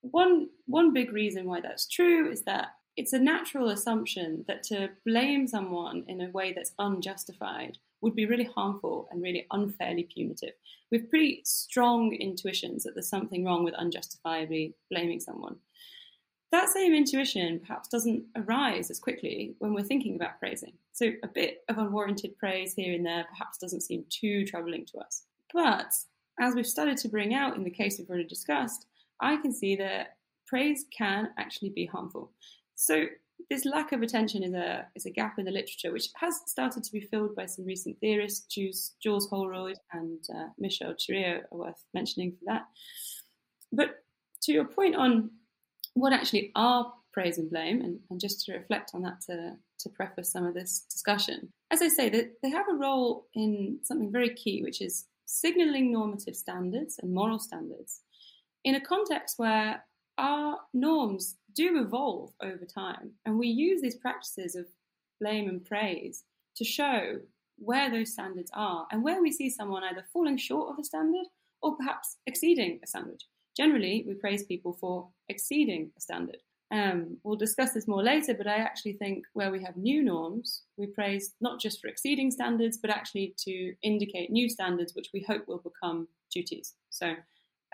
one 0.00 0.48
one 0.66 0.92
big 0.92 1.12
reason 1.12 1.46
why 1.46 1.60
that's 1.60 1.86
true 1.86 2.28
is 2.28 2.42
that 2.42 2.70
it's 2.96 3.12
a 3.12 3.18
natural 3.18 3.70
assumption 3.70 4.44
that 4.48 4.62
to 4.64 4.90
blame 5.06 5.46
someone 5.46 6.04
in 6.08 6.20
a 6.20 6.30
way 6.30 6.52
that's 6.52 6.74
unjustified 6.78 7.78
would 8.02 8.14
be 8.14 8.26
really 8.26 8.44
harmful 8.44 9.08
and 9.10 9.22
really 9.22 9.46
unfairly 9.52 10.02
punitive. 10.02 10.52
We 10.90 10.98
have 10.98 11.08
pretty 11.08 11.40
strong 11.44 12.12
intuitions 12.12 12.82
that 12.82 12.94
there's 12.94 13.08
something 13.08 13.44
wrong 13.44 13.64
with 13.64 13.74
unjustifiably 13.74 14.74
blaming 14.90 15.20
someone. 15.20 15.56
That 16.50 16.68
same 16.68 16.92
intuition 16.92 17.60
perhaps 17.60 17.88
doesn't 17.88 18.24
arise 18.36 18.90
as 18.90 18.98
quickly 18.98 19.54
when 19.58 19.72
we're 19.72 19.84
thinking 19.84 20.16
about 20.16 20.38
praising. 20.38 20.74
So 20.92 21.12
a 21.22 21.28
bit 21.28 21.64
of 21.70 21.78
unwarranted 21.78 22.36
praise 22.36 22.74
here 22.74 22.94
and 22.94 23.06
there 23.06 23.24
perhaps 23.30 23.56
doesn't 23.56 23.80
seem 23.80 24.04
too 24.10 24.44
troubling 24.44 24.84
to 24.86 24.98
us. 24.98 25.22
But 25.54 25.92
as 26.38 26.54
we've 26.54 26.66
started 26.66 26.98
to 26.98 27.08
bring 27.08 27.34
out 27.34 27.56
in 27.56 27.64
the 27.64 27.70
case 27.70 27.98
we've 27.98 28.08
already 28.10 28.24
discussed, 28.24 28.86
I 29.20 29.36
can 29.36 29.54
see 29.54 29.76
that 29.76 30.16
praise 30.46 30.84
can 30.96 31.30
actually 31.38 31.70
be 31.70 31.86
harmful. 31.86 32.32
So 32.74 33.06
this 33.50 33.64
lack 33.64 33.92
of 33.92 34.02
attention 34.02 34.42
is 34.42 34.54
a 34.54 34.86
is 34.94 35.06
a 35.06 35.10
gap 35.10 35.38
in 35.38 35.44
the 35.44 35.50
literature, 35.50 35.92
which 35.92 36.08
has 36.16 36.40
started 36.46 36.84
to 36.84 36.92
be 36.92 37.00
filled 37.00 37.34
by 37.34 37.46
some 37.46 37.64
recent 37.64 37.98
theorists. 38.00 38.46
Jules, 38.46 38.92
Jules 39.02 39.28
Holroyd 39.28 39.78
and 39.92 40.20
uh, 40.34 40.46
Michel 40.58 40.94
Chirillo 40.94 41.42
are 41.50 41.58
worth 41.58 41.84
mentioning 41.94 42.32
for 42.32 42.44
that. 42.46 42.62
But 43.72 44.04
to 44.42 44.52
your 44.52 44.64
point 44.64 44.96
on 44.96 45.30
what 45.94 46.12
actually 46.12 46.52
are 46.54 46.92
praise 47.12 47.38
and 47.38 47.50
blame, 47.50 47.82
and, 47.82 47.98
and 48.10 48.18
just 48.18 48.44
to 48.46 48.52
reflect 48.52 48.92
on 48.94 49.02
that 49.02 49.20
to, 49.20 49.54
to 49.78 49.88
preface 49.90 50.32
some 50.32 50.46
of 50.46 50.54
this 50.54 50.86
discussion, 50.90 51.52
as 51.70 51.82
I 51.82 51.88
say, 51.88 52.08
that 52.08 52.32
they 52.42 52.50
have 52.50 52.68
a 52.70 52.74
role 52.74 53.26
in 53.34 53.78
something 53.82 54.10
very 54.10 54.34
key, 54.34 54.62
which 54.62 54.80
is 54.80 55.06
signaling 55.26 55.92
normative 55.92 56.36
standards 56.36 56.98
and 57.02 57.12
moral 57.12 57.38
standards 57.38 58.00
in 58.64 58.74
a 58.74 58.80
context 58.80 59.38
where 59.38 59.84
our 60.18 60.58
norms 60.74 61.36
do 61.54 61.80
evolve 61.80 62.32
over 62.42 62.64
time, 62.64 63.12
and 63.24 63.38
we 63.38 63.48
use 63.48 63.80
these 63.82 63.96
practices 63.96 64.54
of 64.54 64.66
blame 65.20 65.48
and 65.48 65.64
praise 65.64 66.24
to 66.56 66.64
show 66.64 67.18
where 67.56 67.90
those 67.90 68.12
standards 68.12 68.50
are 68.54 68.86
and 68.90 69.04
where 69.04 69.22
we 69.22 69.30
see 69.30 69.48
someone 69.48 69.84
either 69.84 70.04
falling 70.12 70.36
short 70.36 70.70
of 70.70 70.78
a 70.78 70.84
standard 70.84 71.26
or 71.62 71.76
perhaps 71.76 72.16
exceeding 72.26 72.80
a 72.82 72.86
standard. 72.86 73.22
Generally, 73.56 74.04
we 74.06 74.14
praise 74.14 74.44
people 74.44 74.72
for 74.72 75.08
exceeding 75.28 75.90
a 75.96 76.00
standard. 76.00 76.38
Um, 76.72 77.18
we'll 77.22 77.36
discuss 77.36 77.72
this 77.72 77.86
more 77.86 78.02
later, 78.02 78.32
but 78.34 78.46
I 78.46 78.56
actually 78.56 78.94
think 78.94 79.26
where 79.34 79.50
we 79.50 79.62
have 79.62 79.76
new 79.76 80.02
norms, 80.02 80.62
we 80.78 80.86
praise 80.86 81.34
not 81.40 81.60
just 81.60 81.80
for 81.80 81.88
exceeding 81.88 82.30
standards, 82.30 82.78
but 82.78 82.90
actually 82.90 83.34
to 83.40 83.74
indicate 83.82 84.30
new 84.30 84.48
standards 84.48 84.94
which 84.94 85.10
we 85.12 85.20
hope 85.28 85.46
will 85.46 85.58
become 85.58 86.08
duties. 86.32 86.74
So 86.88 87.14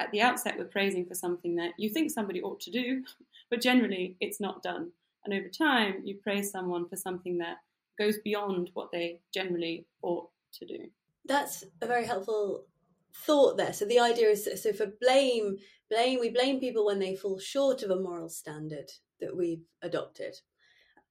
at 0.01 0.11
the 0.11 0.21
outset, 0.21 0.57
we're 0.59 0.65
praising 0.65 1.07
for 1.07 1.15
something 1.15 1.55
that 1.57 1.73
you 1.79 1.91
think 1.91 2.11
somebody 2.11 2.43
ought 2.43 2.61
to 2.61 2.73
do, 2.73 3.05
but 3.51 3.61
generally 3.61 4.17
it's 4.21 4.41
not 4.41 4.63
done. 4.63 4.91
And 5.25 5.35
over 5.35 5.49
time, 5.49 6.03
you 6.05 6.19
praise 6.23 6.51
someone 6.51 6.89
for 6.89 6.97
something 6.97 7.39
that 7.39 7.57
goes 7.99 8.19
beyond 8.25 8.71
what 8.75 8.91
they 8.93 9.21
generally 9.35 9.87
ought 10.03 10.31
to 10.55 10.67
do. 10.67 10.87
That's 11.27 11.65
a 11.83 11.87
very 11.87 12.07
helpful 12.07 12.65
thought 13.27 13.57
there. 13.57 13.73
So 13.73 13.85
the 13.85 13.99
idea 13.99 14.29
is 14.29 14.49
so 14.63 14.73
for 14.73 14.93
blame, 15.01 15.57
blame 15.91 16.21
we 16.21 16.31
blame 16.31 16.61
people 16.61 16.87
when 16.87 16.99
they 16.99 17.17
fall 17.17 17.39
short 17.39 17.83
of 17.83 17.91
a 17.91 18.01
moral 18.01 18.29
standard 18.29 18.91
that 19.21 19.37
we've 19.37 19.65
adopted. 19.83 20.37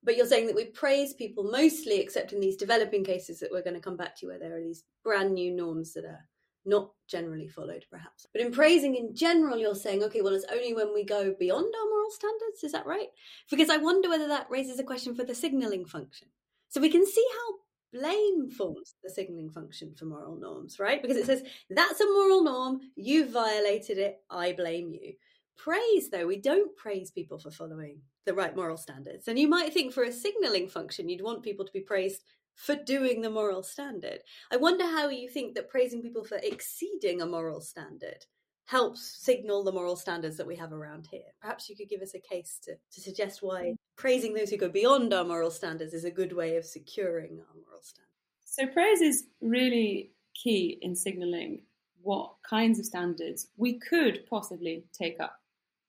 But 0.03 0.15
you're 0.15 0.25
saying 0.25 0.47
that 0.47 0.55
we 0.55 0.65
praise 0.65 1.13
people 1.13 1.43
mostly, 1.51 1.99
except 1.99 2.31
in 2.31 2.39
these 2.39 2.55
developing 2.55 3.03
cases 3.03 3.39
that 3.39 3.51
we're 3.51 3.63
going 3.63 3.75
to 3.75 3.81
come 3.81 3.97
back 3.97 4.15
to, 4.17 4.27
where 4.27 4.39
there 4.39 4.55
are 4.55 4.61
these 4.61 4.85
brand 5.03 5.33
new 5.33 5.53
norms 5.53 5.93
that 5.93 6.05
are 6.05 6.25
not 6.67 6.91
generally 7.07 7.47
followed, 7.47 7.85
perhaps. 7.89 8.27
But 8.31 8.41
in 8.41 8.51
praising 8.51 8.95
in 8.95 9.15
general, 9.15 9.57
you're 9.57 9.75
saying, 9.75 10.03
okay, 10.03 10.21
well, 10.21 10.33
it's 10.33 10.45
only 10.51 10.73
when 10.73 10.93
we 10.93 11.03
go 11.03 11.33
beyond 11.39 11.73
our 11.73 11.89
moral 11.89 12.11
standards. 12.11 12.63
Is 12.63 12.73
that 12.73 12.85
right? 12.85 13.07
Because 13.49 13.69
I 13.69 13.77
wonder 13.77 14.09
whether 14.09 14.27
that 14.27 14.47
raises 14.49 14.77
a 14.77 14.83
question 14.83 15.15
for 15.15 15.23
the 15.23 15.33
signaling 15.33 15.85
function. 15.85 16.27
So 16.69 16.81
we 16.81 16.89
can 16.89 17.05
see 17.05 17.25
how 17.33 17.99
blame 17.99 18.49
forms 18.49 18.95
the 19.03 19.09
signaling 19.09 19.49
function 19.49 19.95
for 19.95 20.05
moral 20.05 20.35
norms, 20.35 20.79
right? 20.79 21.01
Because 21.01 21.17
it 21.17 21.25
says 21.25 21.43
that's 21.69 22.01
a 22.01 22.05
moral 22.05 22.43
norm, 22.43 22.81
you 22.95 23.29
violated 23.29 23.97
it, 23.97 24.17
I 24.29 24.51
blame 24.51 24.91
you. 24.91 25.13
Praise, 25.57 26.09
though, 26.11 26.27
we 26.27 26.39
don't 26.39 26.75
praise 26.75 27.09
people 27.09 27.39
for 27.39 27.49
following 27.49 28.01
the 28.25 28.33
right 28.33 28.55
moral 28.55 28.77
standards. 28.77 29.27
And 29.27 29.39
you 29.39 29.47
might 29.47 29.73
think 29.73 29.93
for 29.93 30.03
a 30.03 30.11
signaling 30.11 30.67
function, 30.67 31.09
you'd 31.09 31.23
want 31.23 31.43
people 31.43 31.65
to 31.65 31.71
be 31.71 31.79
praised 31.79 32.21
for 32.57 32.75
doing 32.75 33.21
the 33.21 33.29
moral 33.29 33.63
standard. 33.63 34.19
I 34.51 34.57
wonder 34.57 34.83
how 34.83 35.09
you 35.09 35.29
think 35.29 35.55
that 35.55 35.69
praising 35.69 36.01
people 36.01 36.23
for 36.23 36.39
exceeding 36.43 37.21
a 37.21 37.25
moral 37.25 37.61
standard 37.61 38.25
helps 38.65 39.23
signal 39.23 39.63
the 39.63 39.71
moral 39.71 39.95
standards 39.95 40.35
that 40.35 40.47
we 40.47 40.55
have 40.55 40.73
around 40.73 41.07
here. 41.09 41.21
Perhaps 41.39 41.69
you 41.69 41.75
could 41.75 41.87
give 41.87 42.01
us 42.01 42.15
a 42.15 42.19
case 42.19 42.59
to, 42.63 42.73
to 42.91 43.01
suggest 43.01 43.41
why 43.41 43.61
mm. 43.61 43.75
praising 43.95 44.33
those 44.33 44.49
who 44.49 44.57
go 44.57 44.67
beyond 44.67 45.13
our 45.13 45.23
moral 45.23 45.51
standards 45.51 45.93
is 45.93 46.03
a 46.03 46.11
good 46.11 46.33
way 46.33 46.57
of 46.57 46.65
securing 46.65 47.39
our 47.39 47.55
moral 47.55 47.81
standards. 47.81 48.11
So, 48.43 48.67
praise 48.67 49.01
is 49.01 49.27
really 49.39 50.11
key 50.33 50.79
in 50.81 50.95
signaling 50.95 51.61
what 52.01 52.33
kinds 52.47 52.79
of 52.79 52.85
standards 52.85 53.47
we 53.55 53.79
could 53.79 54.25
possibly 54.29 54.83
take 54.91 55.19
up, 55.19 55.39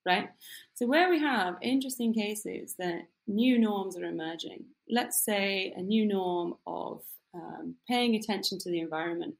right? 0.05 0.29
So, 0.73 0.85
where 0.85 1.09
we 1.09 1.19
have 1.19 1.55
interesting 1.61 2.13
cases 2.13 2.75
that 2.79 3.07
new 3.29 3.57
norms 3.57 3.97
are 3.97 4.03
emerging, 4.03 4.65
let's 4.89 5.23
say 5.23 5.73
a 5.77 5.81
new 5.81 6.05
norm 6.05 6.55
of 6.67 7.01
um, 7.33 7.75
paying 7.87 8.15
attention 8.15 8.57
to 8.59 8.71
the 8.71 8.79
environment, 8.79 9.35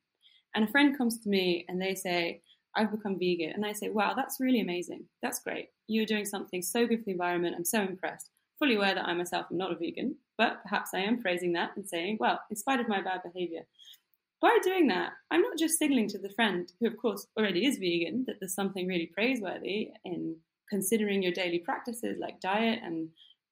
and 0.55 0.63
a 0.63 0.71
friend 0.71 0.97
comes 0.97 1.19
to 1.19 1.29
me 1.29 1.65
and 1.67 1.81
they 1.81 1.95
say, 1.95 2.41
I've 2.75 2.91
become 2.91 3.17
vegan. 3.19 3.51
And 3.53 3.65
I 3.65 3.73
say, 3.73 3.89
wow, 3.89 4.13
that's 4.15 4.39
really 4.39 4.61
amazing. 4.61 5.05
That's 5.21 5.39
great. 5.39 5.69
You're 5.87 6.05
doing 6.05 6.25
something 6.25 6.61
so 6.61 6.85
good 6.85 6.99
for 6.99 7.05
the 7.05 7.11
environment. 7.11 7.55
I'm 7.57 7.65
so 7.65 7.81
impressed. 7.81 8.29
Fully 8.59 8.75
aware 8.75 8.93
that 8.93 9.05
I 9.05 9.13
myself 9.13 9.47
am 9.51 9.57
not 9.57 9.71
a 9.71 9.75
vegan, 9.75 10.15
but 10.37 10.61
perhaps 10.63 10.91
I 10.93 10.99
am 10.99 11.21
praising 11.21 11.53
that 11.53 11.71
and 11.75 11.87
saying, 11.87 12.17
well, 12.19 12.39
in 12.49 12.55
spite 12.55 12.79
of 12.79 12.87
my 12.87 13.01
bad 13.01 13.21
behavior, 13.23 13.61
by 14.41 14.57
doing 14.63 14.87
that, 14.87 15.13
I'm 15.31 15.41
not 15.41 15.57
just 15.57 15.77
signaling 15.77 16.07
to 16.09 16.17
the 16.17 16.29
friend, 16.29 16.71
who 16.79 16.87
of 16.87 16.97
course 16.97 17.27
already 17.37 17.65
is 17.65 17.77
vegan, 17.77 18.23
that 18.27 18.37
there's 18.39 18.53
something 18.53 18.87
really 18.87 19.07
praiseworthy 19.07 19.89
in 20.05 20.37
considering 20.69 21.23
your 21.23 21.33
daily 21.33 21.59
practices 21.59 22.17
like 22.19 22.39
diet 22.39 22.79
and 22.83 23.09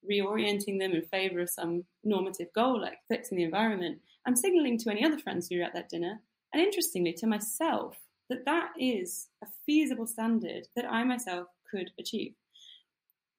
reorienting 0.09 0.79
them 0.79 0.93
in 0.93 1.01
favor 1.03 1.39
of 1.39 1.49
some 1.49 1.83
normative 2.03 2.47
goal 2.53 2.81
like 2.81 2.97
fixing 3.07 3.37
the 3.37 3.43
environment. 3.43 3.99
I'm 4.25 4.35
signaling 4.35 4.77
to 4.79 4.91
any 4.91 5.05
other 5.05 5.19
friends 5.19 5.47
who 5.47 5.59
are 5.59 5.63
at 5.63 5.73
that 5.73 5.89
dinner, 5.89 6.19
and 6.53 6.61
interestingly 6.61 7.13
to 7.13 7.27
myself, 7.27 7.95
that 8.29 8.45
that 8.45 8.71
is 8.79 9.27
a 9.43 9.47
feasible 9.65 10.07
standard 10.07 10.67
that 10.75 10.85
I 10.85 11.03
myself 11.03 11.47
could 11.69 11.91
achieve. 11.99 12.33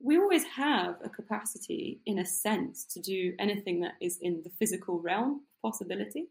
We 0.01 0.17
always 0.17 0.45
have 0.45 0.97
a 1.03 1.09
capacity, 1.09 2.01
in 2.07 2.21
a 2.21 2.27
sense, 2.27 2.85
to 2.87 3.01
do 3.01 3.35
anything 3.39 3.81
that 3.81 3.95
is 4.01 4.19
in 4.23 4.43
the 4.45 4.51
physical 4.59 5.01
realm 5.01 5.41
of 5.65 5.71
possibility, 5.71 6.29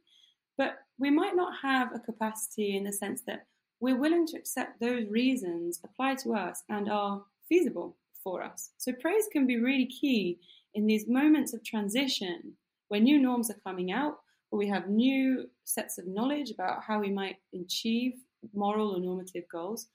but 0.58 0.79
we 0.98 1.12
might 1.12 1.36
not 1.36 1.53
have 1.62 1.94
a 1.94 2.00
capacity 2.00 2.77
in 2.77 2.84
the 2.84 2.94
sense 2.94 3.22
that 3.27 3.46
we're 3.79 4.00
willing 4.00 4.25
to 4.27 4.38
accept 4.38 4.79
those 4.79 5.06
reasons 5.08 5.79
apply 5.84 6.15
to 6.15 6.34
us 6.34 6.63
and 6.70 6.89
are 6.89 7.24
feasible 7.48 7.96
for 8.27 8.43
us. 8.43 8.72
So, 8.77 8.91
praise 8.91 9.24
can 9.31 9.48
be 9.48 9.57
really 9.57 9.86
key 9.86 10.38
in 10.74 10.86
these 10.86 11.07
moments 11.07 11.53
of 11.53 11.63
transition 11.63 12.53
where 12.89 13.00
new 13.00 13.19
norms 13.19 13.50
are 13.50 13.62
coming 13.65 13.89
out, 13.93 14.17
where 14.50 14.57
we 14.60 14.67
have 14.67 14.89
new 14.89 15.50
sets 15.63 15.98
of 15.98 16.07
knowledge 16.07 16.51
about 16.51 16.84
how 16.84 17.00
we 17.00 17.10
might 17.10 17.38
achieve 17.53 18.15
moral 18.53 18.96
or 18.96 19.00
normative 19.00 19.46
goals, 19.50 19.88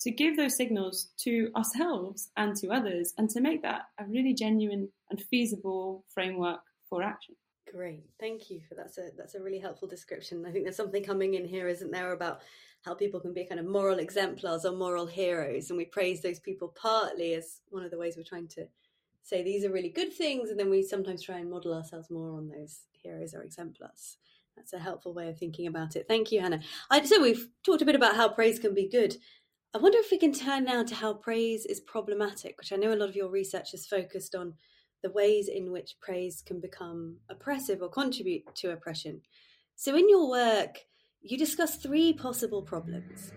to 0.00 0.10
give 0.10 0.36
those 0.36 0.56
signals 0.56 1.08
to 1.24 1.50
ourselves 1.56 2.30
and 2.36 2.54
to 2.56 2.68
others, 2.68 3.14
and 3.16 3.30
to 3.30 3.40
make 3.40 3.62
that 3.62 3.82
a 3.98 4.04
really 4.04 4.34
genuine 4.34 4.90
and 5.10 5.22
feasible 5.30 6.04
framework 6.12 6.60
for 6.90 7.02
action. 7.02 7.34
Great, 7.72 8.04
thank 8.18 8.50
you 8.50 8.60
for 8.68 8.74
that's 8.74 8.98
a 8.98 9.08
that's 9.16 9.36
a 9.36 9.42
really 9.42 9.58
helpful 9.58 9.88
description. 9.88 10.44
I 10.46 10.52
think 10.52 10.64
there's 10.64 10.76
something 10.76 11.04
coming 11.04 11.32
in 11.32 11.46
here, 11.46 11.66
isn't 11.66 11.92
there, 11.92 12.12
about 12.12 12.42
how 12.82 12.94
people 12.94 13.20
can 13.20 13.34
be 13.34 13.44
kind 13.44 13.60
of 13.60 13.66
moral 13.66 13.98
exemplars 13.98 14.64
or 14.64 14.72
moral 14.72 15.06
heroes, 15.06 15.70
and 15.70 15.76
we 15.76 15.84
praise 15.84 16.22
those 16.22 16.40
people 16.40 16.74
partly 16.80 17.34
as 17.34 17.60
one 17.68 17.84
of 17.84 17.90
the 17.90 17.98
ways 17.98 18.16
we're 18.16 18.22
trying 18.22 18.48
to 18.48 18.66
say 19.22 19.42
these 19.42 19.64
are 19.64 19.70
really 19.70 19.90
good 19.90 20.12
things, 20.12 20.50
and 20.50 20.58
then 20.58 20.70
we 20.70 20.82
sometimes 20.82 21.22
try 21.22 21.38
and 21.38 21.50
model 21.50 21.74
ourselves 21.74 22.10
more 22.10 22.30
on 22.30 22.48
those 22.48 22.80
heroes 23.02 23.34
or 23.34 23.42
exemplars. 23.42 24.16
That's 24.56 24.72
a 24.72 24.78
helpful 24.78 25.14
way 25.14 25.28
of 25.28 25.38
thinking 25.38 25.66
about 25.66 25.96
it. 25.96 26.06
Thank 26.08 26.32
you, 26.32 26.40
Hannah. 26.40 26.60
I, 26.90 27.02
so 27.04 27.20
we've 27.20 27.48
talked 27.64 27.82
a 27.82 27.86
bit 27.86 27.94
about 27.94 28.16
how 28.16 28.28
praise 28.28 28.58
can 28.58 28.74
be 28.74 28.88
good. 28.88 29.16
I 29.72 29.78
wonder 29.78 29.98
if 29.98 30.10
we 30.10 30.18
can 30.18 30.32
turn 30.32 30.64
now 30.64 30.82
to 30.82 30.94
how 30.94 31.14
praise 31.14 31.64
is 31.64 31.80
problematic, 31.80 32.58
which 32.58 32.72
I 32.72 32.76
know 32.76 32.92
a 32.92 32.96
lot 32.96 33.08
of 33.08 33.16
your 33.16 33.28
research 33.28 33.72
is 33.72 33.86
focused 33.86 34.34
on 34.34 34.54
the 35.02 35.10
ways 35.10 35.48
in 35.48 35.70
which 35.70 35.96
praise 36.00 36.42
can 36.44 36.60
become 36.60 37.16
oppressive 37.28 37.80
or 37.80 37.88
contribute 37.88 38.42
to 38.56 38.72
oppression. 38.72 39.22
So, 39.76 39.96
in 39.96 40.08
your 40.10 40.28
work, 40.28 40.80
you 41.22 41.36
discuss 41.38 41.76
three 41.76 42.12
possible 42.12 42.62
problems 42.62 43.32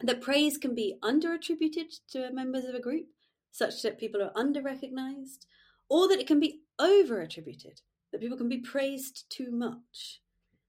that 0.00 0.20
praise 0.20 0.58
can 0.58 0.74
be 0.74 0.98
under 1.02 1.32
attributed 1.32 1.90
to 2.10 2.32
members 2.32 2.64
of 2.64 2.74
a 2.74 2.80
group, 2.80 3.06
such 3.50 3.82
that 3.82 3.98
people 3.98 4.22
are 4.22 4.32
under 4.34 4.62
recognized, 4.62 5.46
or 5.88 6.08
that 6.08 6.18
it 6.18 6.26
can 6.26 6.40
be 6.40 6.60
over 6.78 7.20
attributed, 7.20 7.80
that 8.10 8.20
people 8.20 8.36
can 8.36 8.48
be 8.48 8.58
praised 8.58 9.24
too 9.30 9.50
much. 9.50 10.20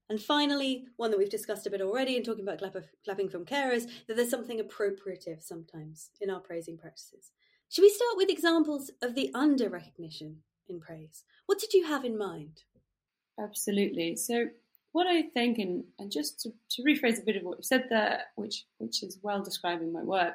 And 0.08 0.20
finally, 0.20 0.84
one 0.96 1.10
that 1.10 1.18
we've 1.18 1.30
discussed 1.30 1.66
a 1.66 1.70
bit 1.70 1.80
already 1.80 2.16
in 2.16 2.22
talking 2.22 2.46
about 2.46 2.62
clapping 3.04 3.30
from 3.30 3.46
carers, 3.46 3.86
that 4.06 4.16
there's 4.16 4.30
something 4.30 4.60
appropriative 4.60 5.42
sometimes 5.42 6.10
in 6.20 6.30
our 6.30 6.40
praising 6.40 6.76
practices. 6.76 7.30
Should 7.70 7.82
we 7.82 7.90
start 7.90 8.16
with 8.16 8.28
examples 8.28 8.90
of 9.02 9.14
the 9.14 9.30
under 9.34 9.70
recognition 9.70 10.42
in 10.68 10.78
praise? 10.78 11.24
What 11.46 11.58
did 11.58 11.72
you 11.72 11.86
have 11.86 12.04
in 12.04 12.18
mind? 12.18 12.64
Absolutely. 13.40 14.14
So, 14.16 14.48
what 14.94 15.08
I 15.08 15.22
think, 15.22 15.58
and, 15.58 15.82
and 15.98 16.10
just 16.10 16.40
to, 16.42 16.52
to 16.70 16.82
rephrase 16.82 17.20
a 17.20 17.24
bit 17.24 17.34
of 17.34 17.42
what 17.42 17.58
you 17.58 17.64
said 17.64 17.86
there, 17.90 18.20
which 18.36 18.64
which 18.78 19.02
is 19.02 19.18
well 19.22 19.42
describing 19.42 19.92
my 19.92 20.04
work, 20.04 20.34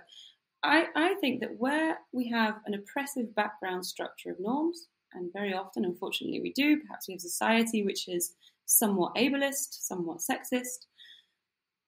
I, 0.63 0.87
I 0.95 1.13
think 1.21 1.39
that 1.39 1.57
where 1.57 1.97
we 2.11 2.27
have 2.27 2.55
an 2.65 2.73
oppressive 2.73 3.33
background 3.33 3.85
structure 3.85 4.31
of 4.31 4.39
norms, 4.41 4.87
and 5.13 5.31
very 5.31 5.53
often, 5.53 5.85
unfortunately, 5.85 6.41
we 6.41 6.51
do, 6.51 6.81
perhaps 6.81 7.07
we 7.07 7.13
have 7.13 7.21
society 7.21 7.85
which 7.85 8.09
is 8.09 8.33
somewhat 8.65 9.15
ableist, 9.15 9.79
somewhat 9.79 10.17
sexist, 10.17 10.87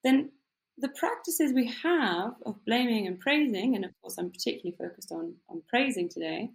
then 0.02 0.30
the 0.78 0.88
practices 0.88 1.52
we 1.52 1.70
have 1.82 2.32
of 2.46 2.64
blaming 2.64 3.06
and 3.06 3.20
praising, 3.20 3.76
and 3.76 3.84
of 3.84 3.90
course 4.00 4.16
I'm 4.16 4.30
particularly 4.30 4.76
focused 4.78 5.12
on, 5.12 5.34
on 5.50 5.62
praising 5.68 6.08
today, 6.08 6.48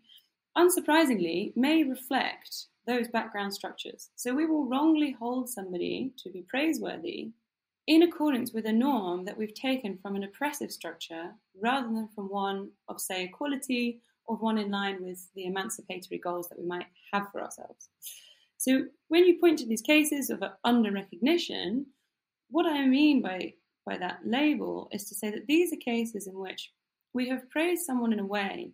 unsurprisingly 0.57 1.55
may 1.55 1.83
reflect 1.83 2.65
those 2.87 3.07
background 3.09 3.53
structures. 3.53 4.09
So 4.15 4.33
we 4.33 4.45
will 4.45 4.65
wrongly 4.65 5.11
hold 5.11 5.49
somebody 5.49 6.13
to 6.23 6.29
be 6.31 6.45
praiseworthy 6.47 7.31
in 7.85 8.03
accordance 8.03 8.53
with 8.53 8.65
a 8.65 8.71
norm 8.71 9.25
that 9.25 9.37
we've 9.37 9.53
taken 9.53 9.97
from 10.01 10.15
an 10.15 10.23
oppressive 10.23 10.71
structure 10.71 11.31
rather 11.61 11.87
than 11.87 12.09
from 12.15 12.25
one 12.29 12.69
of, 12.87 12.99
say, 12.99 13.25
equality 13.25 14.01
or 14.25 14.35
one 14.37 14.57
in 14.57 14.71
line 14.71 15.03
with 15.03 15.29
the 15.35 15.45
emancipatory 15.45 16.19
goals 16.19 16.49
that 16.49 16.59
we 16.59 16.65
might 16.65 16.87
have 17.13 17.31
for 17.31 17.41
ourselves. 17.41 17.89
So 18.57 18.85
when 19.07 19.25
you 19.25 19.39
point 19.39 19.59
to 19.59 19.65
these 19.65 19.81
cases 19.81 20.29
of 20.29 20.43
under 20.63 20.91
recognition, 20.91 21.85
what 22.49 22.65
I 22.65 22.85
mean 22.85 23.21
by, 23.21 23.53
by 23.85 23.97
that 23.97 24.19
label 24.25 24.89
is 24.91 25.05
to 25.05 25.15
say 25.15 25.29
that 25.31 25.47
these 25.47 25.71
are 25.71 25.77
cases 25.77 26.27
in 26.27 26.37
which 26.37 26.71
we 27.13 27.29
have 27.29 27.49
praised 27.49 27.85
someone 27.85 28.13
in 28.13 28.19
a 28.19 28.25
way 28.25 28.71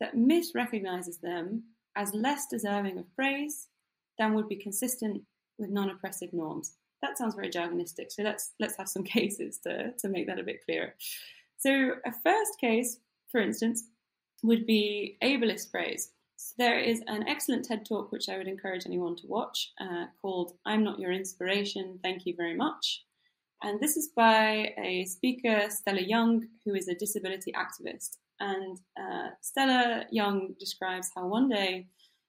that 0.00 0.16
misrecognizes 0.16 1.20
them 1.20 1.62
as 1.96 2.14
less 2.14 2.46
deserving 2.46 2.98
of 2.98 3.14
praise 3.14 3.68
than 4.18 4.34
would 4.34 4.48
be 4.48 4.56
consistent 4.56 5.22
with 5.58 5.70
non 5.70 5.90
oppressive 5.90 6.32
norms. 6.32 6.76
that 7.02 7.16
sounds 7.16 7.34
very 7.34 7.50
jargonistic. 7.50 8.10
So 8.10 8.22
let's 8.22 8.52
let's 8.60 8.76
have 8.76 8.88
some 8.88 9.04
cases 9.16 9.58
to, 9.64 9.92
to 9.92 10.08
make 10.08 10.26
that 10.26 10.38
a 10.38 10.44
bit 10.44 10.64
clearer. 10.64 10.94
So 11.58 11.70
a 12.06 12.12
first 12.24 12.58
case, 12.60 12.98
for 13.30 13.40
instance, 13.40 13.84
would 14.42 14.66
be 14.66 15.18
ableist 15.22 15.70
praise. 15.70 16.12
So 16.36 16.54
there 16.56 16.78
is 16.78 17.02
an 17.06 17.28
excellent 17.28 17.66
TED 17.66 17.84
talk 17.84 18.12
which 18.12 18.30
I 18.30 18.38
would 18.38 18.48
encourage 18.48 18.86
anyone 18.86 19.14
to 19.16 19.26
watch 19.26 19.72
uh, 19.80 20.06
called 20.20 20.52
"I'm 20.64 20.84
Not 20.84 20.98
Your 20.98 21.12
Inspiration, 21.12 21.98
Thank 22.02 22.26
You 22.26 22.34
Very 22.36 22.56
Much," 22.56 23.04
and 23.62 23.80
this 23.80 23.96
is 23.96 24.08
by 24.16 24.74
a 24.78 25.04
speaker, 25.04 25.68
Stella 25.68 26.00
Young, 26.00 26.46
who 26.64 26.74
is 26.74 26.88
a 26.88 26.94
disability 26.94 27.52
activist. 27.52 28.16
And 28.40 28.78
uh, 28.98 29.30
Stella 29.40 30.04
Young 30.10 30.54
describes 30.58 31.10
how 31.14 31.26
one 31.26 31.48
day 31.48 31.86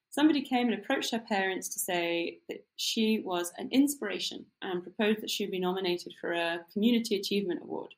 somebody 0.09 0.41
came 0.41 0.69
and 0.69 0.79
approached 0.79 1.11
her 1.11 1.19
parents 1.19 1.69
to 1.69 1.79
say 1.79 2.39
that 2.49 2.65
she 2.75 3.21
was 3.25 3.51
an 3.57 3.69
inspiration 3.71 4.45
and 4.61 4.83
proposed 4.83 5.21
that 5.21 5.29
she 5.29 5.45
be 5.45 5.59
nominated 5.59 6.13
for 6.19 6.33
a 6.33 6.59
Community 6.73 7.15
Achievement 7.15 7.61
Award. 7.63 7.93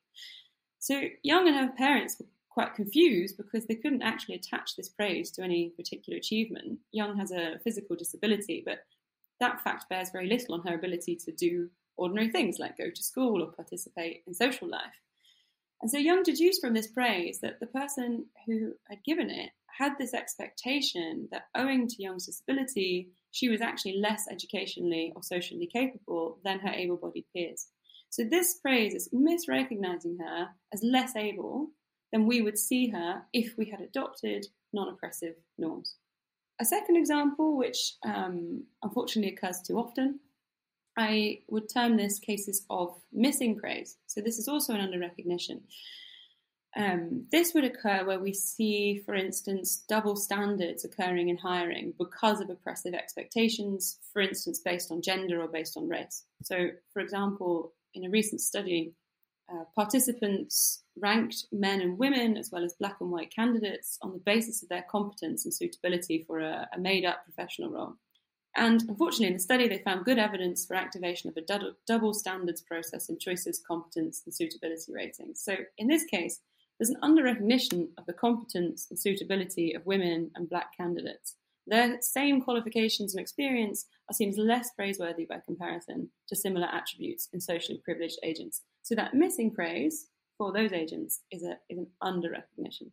So 0.78 1.02
Young 1.22 1.48
and 1.48 1.56
her 1.56 1.72
parents 1.76 2.16
were 2.18 2.26
quite 2.48 2.74
confused 2.74 3.36
because 3.36 3.66
they 3.66 3.74
couldn't 3.74 4.02
actually 4.02 4.36
attach 4.36 4.76
this 4.76 4.88
praise 4.88 5.32
to 5.32 5.42
any 5.42 5.70
particular 5.70 6.16
achievement. 6.16 6.78
Young 6.92 7.18
has 7.18 7.32
a 7.32 7.58
physical 7.64 7.96
disability, 7.96 8.62
but 8.64 8.84
that 9.40 9.60
fact 9.64 9.88
bears 9.88 10.10
very 10.10 10.28
little 10.28 10.54
on 10.54 10.62
her 10.62 10.76
ability 10.76 11.16
to 11.16 11.32
do 11.32 11.68
ordinary 11.96 12.30
things 12.30 12.58
like 12.58 12.78
go 12.78 12.90
to 12.90 13.02
school 13.02 13.42
or 13.42 13.50
participate 13.52 14.22
in 14.26 14.34
social 14.34 14.68
life. 14.68 15.00
And 15.82 15.90
so 15.90 15.98
Young 15.98 16.22
deduced 16.22 16.60
from 16.60 16.74
this 16.74 16.86
praise 16.86 17.40
that 17.40 17.60
the 17.60 17.66
person 17.66 18.26
who 18.46 18.72
had 18.88 19.04
given 19.04 19.30
it 19.30 19.50
had 19.78 19.92
this 19.98 20.14
expectation 20.14 21.28
that 21.32 21.46
owing 21.54 21.88
to 21.88 22.02
Young's 22.02 22.26
disability, 22.26 23.08
she 23.32 23.48
was 23.48 23.60
actually 23.60 23.98
less 23.98 24.26
educationally 24.30 25.12
or 25.16 25.22
socially 25.22 25.68
capable 25.70 26.38
than 26.44 26.60
her 26.60 26.70
able 26.70 26.96
bodied 26.96 27.24
peers. 27.34 27.66
So 28.10 28.22
this 28.24 28.58
praise 28.62 28.94
is 28.94 29.08
misrecognizing 29.12 30.18
her 30.20 30.50
as 30.72 30.82
less 30.84 31.16
able 31.16 31.70
than 32.12 32.26
we 32.26 32.40
would 32.40 32.58
see 32.58 32.88
her 32.90 33.22
if 33.32 33.58
we 33.58 33.70
had 33.70 33.80
adopted 33.80 34.46
non 34.72 34.88
oppressive 34.88 35.34
norms. 35.58 35.96
A 36.60 36.64
second 36.64 36.96
example, 36.96 37.56
which 37.56 37.94
um, 38.06 38.64
unfortunately 38.82 39.34
occurs 39.34 39.60
too 39.60 39.76
often, 39.78 40.20
I 40.96 41.40
would 41.48 41.68
term 41.68 41.96
this 41.96 42.18
cases 42.18 42.64
of 42.70 42.94
missing 43.12 43.56
praise. 43.58 43.96
So 44.06 44.20
this 44.20 44.38
is 44.38 44.48
also 44.48 44.74
an 44.74 44.80
under 44.80 44.98
recognition. 44.98 45.62
Um, 46.76 47.26
this 47.30 47.54
would 47.54 47.64
occur 47.64 48.04
where 48.04 48.18
we 48.18 48.32
see, 48.32 49.02
for 49.06 49.14
instance, 49.14 49.84
double 49.88 50.16
standards 50.16 50.84
occurring 50.84 51.28
in 51.28 51.36
hiring 51.36 51.94
because 51.98 52.40
of 52.40 52.50
oppressive 52.50 52.94
expectations, 52.94 53.98
for 54.12 54.20
instance, 54.20 54.58
based 54.58 54.90
on 54.90 55.00
gender 55.00 55.40
or 55.40 55.48
based 55.48 55.76
on 55.76 55.88
race. 55.88 56.24
So, 56.42 56.70
for 56.92 57.00
example, 57.00 57.72
in 57.94 58.04
a 58.04 58.10
recent 58.10 58.40
study, 58.40 58.92
uh, 59.52 59.64
participants 59.74 60.82
ranked 60.98 61.44
men 61.52 61.80
and 61.80 61.98
women, 61.98 62.36
as 62.36 62.50
well 62.50 62.64
as 62.64 62.74
black 62.74 62.96
and 63.00 63.10
white 63.10 63.32
candidates, 63.32 63.98
on 64.02 64.12
the 64.12 64.18
basis 64.18 64.62
of 64.62 64.68
their 64.68 64.84
competence 64.90 65.44
and 65.44 65.54
suitability 65.54 66.24
for 66.26 66.40
a, 66.40 66.68
a 66.74 66.78
made 66.78 67.04
up 67.04 67.24
professional 67.24 67.70
role. 67.70 67.94
And 68.56 68.82
unfortunately, 68.82 69.28
in 69.28 69.32
the 69.34 69.40
study, 69.40 69.66
they 69.66 69.78
found 69.78 70.04
good 70.04 70.18
evidence 70.18 70.64
for 70.64 70.74
activation 70.76 71.28
of 71.28 71.36
a 71.36 71.72
double 71.86 72.14
standards 72.14 72.60
process 72.60 73.08
in 73.08 73.18
choices, 73.18 73.62
competence, 73.66 74.22
and 74.24 74.34
suitability 74.34 74.92
ratings. 74.92 75.40
So, 75.42 75.56
in 75.76 75.88
this 75.88 76.04
case, 76.04 76.40
there's 76.78 76.90
an 76.90 76.98
under 77.02 77.24
recognition 77.24 77.88
of 77.98 78.06
the 78.06 78.12
competence 78.12 78.86
and 78.90 78.98
suitability 78.98 79.74
of 79.74 79.86
women 79.86 80.30
and 80.34 80.48
black 80.48 80.76
candidates. 80.76 81.36
Their 81.66 82.00
same 82.00 82.42
qualifications 82.42 83.14
and 83.14 83.20
experience 83.20 83.86
are 84.08 84.14
seen 84.14 84.28
as 84.28 84.36
less 84.36 84.70
praiseworthy 84.72 85.24
by 85.24 85.40
comparison 85.44 86.10
to 86.28 86.36
similar 86.36 86.66
attributes 86.66 87.28
in 87.32 87.40
socially 87.40 87.80
privileged 87.84 88.18
agents. 88.22 88.62
So 88.82 88.94
that 88.96 89.14
missing 89.14 89.50
praise 89.50 90.08
for 90.36 90.52
those 90.52 90.72
agents 90.72 91.20
is, 91.30 91.42
a, 91.42 91.58
is 91.70 91.78
an 91.78 91.86
under 92.02 92.30
recognition. 92.30 92.92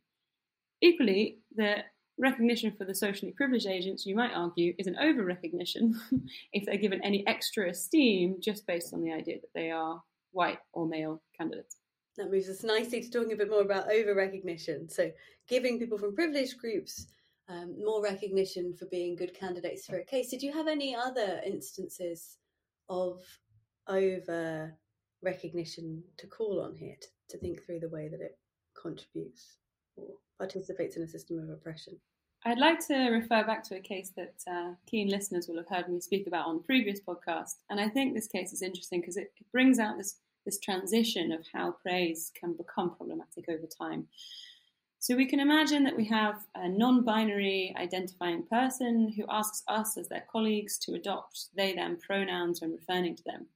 Equally, 0.82 1.40
the 1.56 1.84
recognition 2.22 2.72
for 2.78 2.86
the 2.86 2.96
socially 2.96 3.34
privileged 3.36 3.68
agents, 3.68 4.06
you 4.06 4.16
might 4.16 4.32
argue, 4.34 4.74
is 4.78 4.88
an 4.88 4.96
over 5.02 5.26
recognition 5.26 6.00
if 6.54 6.66
they're 6.66 6.78
given 6.78 7.04
any 7.04 7.26
extra 7.28 7.70
esteem 7.70 8.38
just 8.40 8.66
based 8.68 8.94
on 8.94 9.02
the 9.02 9.12
idea 9.12 9.38
that 9.42 9.54
they 9.54 9.72
are 9.72 10.02
white 10.32 10.60
or 10.72 10.88
male 10.88 11.22
candidates. 11.38 11.78
That 12.18 12.32
moves 12.32 12.50
us 12.50 12.64
nicely 12.64 13.02
to 13.02 13.10
talking 13.10 13.34
a 13.34 13.38
bit 13.38 13.50
more 13.50 13.62
about 13.62 13.92
over 13.92 14.14
recognition. 14.14 14.88
So, 14.88 15.12
giving 15.48 15.80
people 15.80 15.98
from 15.98 16.14
privileged 16.14 16.60
groups 16.60 17.08
um, 17.50 17.76
more 17.84 18.04
recognition 18.04 18.74
for 18.78 18.86
being 18.86 19.16
good 19.16 19.34
candidates 19.34 19.86
for 19.86 19.98
a 19.98 20.06
case. 20.06 20.30
Did 20.30 20.44
you 20.44 20.54
have 20.54 20.68
any 20.68 20.96
other 20.96 21.42
instances 21.46 22.38
of 22.88 23.22
over 23.88 24.74
recognition 25.22 26.04
to 26.18 26.28
call 26.28 26.62
on 26.62 26.76
here 26.76 26.96
to, 27.02 27.08
to 27.30 27.38
think 27.38 27.66
through 27.66 27.80
the 27.80 27.90
way 27.90 28.08
that 28.08 28.22
it 28.22 28.38
contributes 28.80 29.58
participates 30.38 30.98
in 30.98 31.04
a 31.04 31.08
system 31.08 31.40
of 31.40 31.50
oppression? 31.50 31.98
I'd 32.44 32.58
like 32.58 32.80
to 32.88 33.10
refer 33.10 33.44
back 33.44 33.64
to 33.66 33.76
a 33.76 33.80
case 33.80 34.12
that 34.18 34.34
uh, 34.50 34.74
keen 34.88 35.10
listeners 35.10 35.48
will 35.48 35.58
have 35.58 35.70
heard 35.70 35.90
me 35.90 36.02
speak 36.02 36.26
about 36.26 36.48
on 36.48 36.64
previous 36.64 37.00
podcasts, 37.00 37.58
And 37.70 37.80
I 37.80 37.88
think 37.88 38.14
this 38.14 38.28
case 38.28 38.52
is 38.52 38.64
interesting 38.64 39.02
because 39.02 39.18
it, 39.18 39.32
it 39.38 39.46
brings 39.52 39.78
out 39.78 39.98
this 39.98 40.18
this 40.46 40.60
transition 40.60 41.32
of 41.32 41.46
how 41.54 41.72
praise 41.84 42.32
can 42.40 42.54
become 42.54 42.96
problematic 42.96 43.46
over 43.48 43.68
time. 43.68 44.08
So 45.00 45.16
we 45.16 45.26
can 45.26 45.40
imagine 45.40 45.84
that 45.84 45.98
we 45.98 46.06
have 46.06 46.46
a 46.56 46.70
non 46.70 47.04
binary 47.04 47.76
identifying 47.78 48.44
person 48.44 49.12
who 49.16 49.24
asks 49.30 49.64
us 49.68 49.98
as 49.98 50.08
their 50.08 50.24
colleagues 50.32 50.78
to 50.80 50.94
adopt 50.94 51.48
they 51.56 51.74
them 51.74 51.98
pronouns 51.98 52.62
when 52.62 52.72
referring 52.72 53.16
to 53.16 53.24
them. 53.24 53.48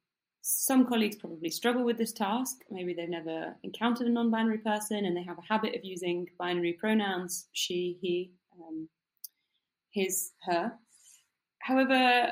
Some 0.47 0.85
colleagues 0.85 1.15
probably 1.15 1.49
struggle 1.49 1.83
with 1.83 1.97
this 1.97 2.11
task. 2.11 2.57
Maybe 2.69 2.93
they've 2.93 3.09
never 3.09 3.55
encountered 3.63 4.05
a 4.05 4.11
non 4.11 4.29
binary 4.29 4.59
person 4.59 5.03
and 5.05 5.17
they 5.17 5.23
have 5.23 5.39
a 5.39 5.53
habit 5.53 5.73
of 5.75 5.83
using 5.83 6.29
binary 6.37 6.73
pronouns 6.73 7.47
she, 7.51 7.97
he, 7.99 8.31
um, 8.53 8.87
his, 9.89 10.33
her. 10.43 10.71
However, 11.63 12.31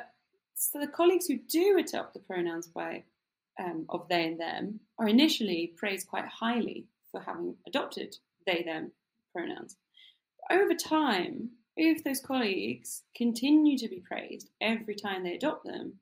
so 0.54 0.80
the 0.80 0.86
colleagues 0.86 1.26
who 1.26 1.40
do 1.40 1.80
adopt 1.80 2.14
the 2.14 2.20
pronouns 2.20 2.68
by 2.68 3.04
um, 3.60 3.88
of 3.90 4.08
they 4.10 4.26
and 4.26 4.40
them 4.40 4.80
are 5.00 5.08
initially 5.08 5.74
praised 5.76 6.08
quite 6.08 6.28
highly 6.28 6.86
for 7.12 7.20
having 7.20 7.56
adopted 7.66 8.16
they 8.46 8.62
them 8.62 8.92
pronouns. 9.34 9.76
Over 10.52 10.76
time, 10.76 11.50
if 11.76 12.04
those 12.04 12.20
colleagues 12.20 13.02
continue 13.18 13.76
to 13.80 13.88
be 13.88 14.04
praised 14.08 14.52
every 14.62 14.94
time 14.94 15.24
they 15.24 15.34
adopt 15.34 15.66
them, 15.66 15.96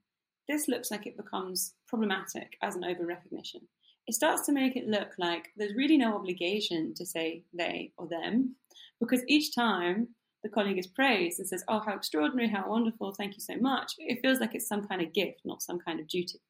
this 0.48 0.68
looks 0.68 0.90
like 0.90 1.06
it 1.06 1.16
becomes 1.16 1.74
problematic 1.88 2.56
as 2.62 2.74
an 2.74 2.84
over 2.84 3.06
recognition. 3.06 3.60
It 4.06 4.14
starts 4.14 4.44
to 4.46 4.52
make 4.52 4.76
it 4.76 4.88
look 4.88 5.10
like 5.18 5.48
there's 5.56 5.74
really 5.74 5.96
no 5.96 6.16
obligation 6.16 6.92
to 6.96 7.06
say 7.06 7.44
they 7.54 7.92
or 7.96 8.08
them, 8.08 8.56
because 9.00 9.22
each 9.28 9.54
time 9.54 10.08
the 10.42 10.48
colleague 10.48 10.78
is 10.78 10.88
praised 10.88 11.38
and 11.38 11.48
says, 11.48 11.64
Oh, 11.68 11.80
how 11.80 11.94
extraordinary, 11.94 12.48
how 12.48 12.68
wonderful, 12.68 13.12
thank 13.12 13.34
you 13.34 13.40
so 13.40 13.56
much, 13.56 13.92
it 13.98 14.20
feels 14.20 14.40
like 14.40 14.54
it's 14.54 14.68
some 14.68 14.84
kind 14.86 15.00
of 15.00 15.12
gift, 15.12 15.42
not 15.44 15.62
some 15.62 15.78
kind 15.78 16.00
of 16.00 16.08
duty. 16.08 16.40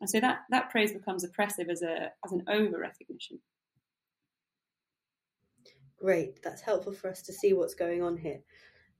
And 0.00 0.10
so 0.10 0.20
that, 0.20 0.40
that 0.50 0.70
praise 0.70 0.92
becomes 0.92 1.24
oppressive 1.24 1.68
as, 1.70 1.82
a, 1.82 2.10
as 2.24 2.32
an 2.32 2.44
over 2.48 2.78
recognition. 2.78 3.38
Great, 5.98 6.42
that's 6.42 6.60
helpful 6.60 6.92
for 6.92 7.08
us 7.08 7.22
to 7.22 7.32
see 7.32 7.54
what's 7.54 7.74
going 7.74 8.02
on 8.02 8.16
here. 8.16 8.40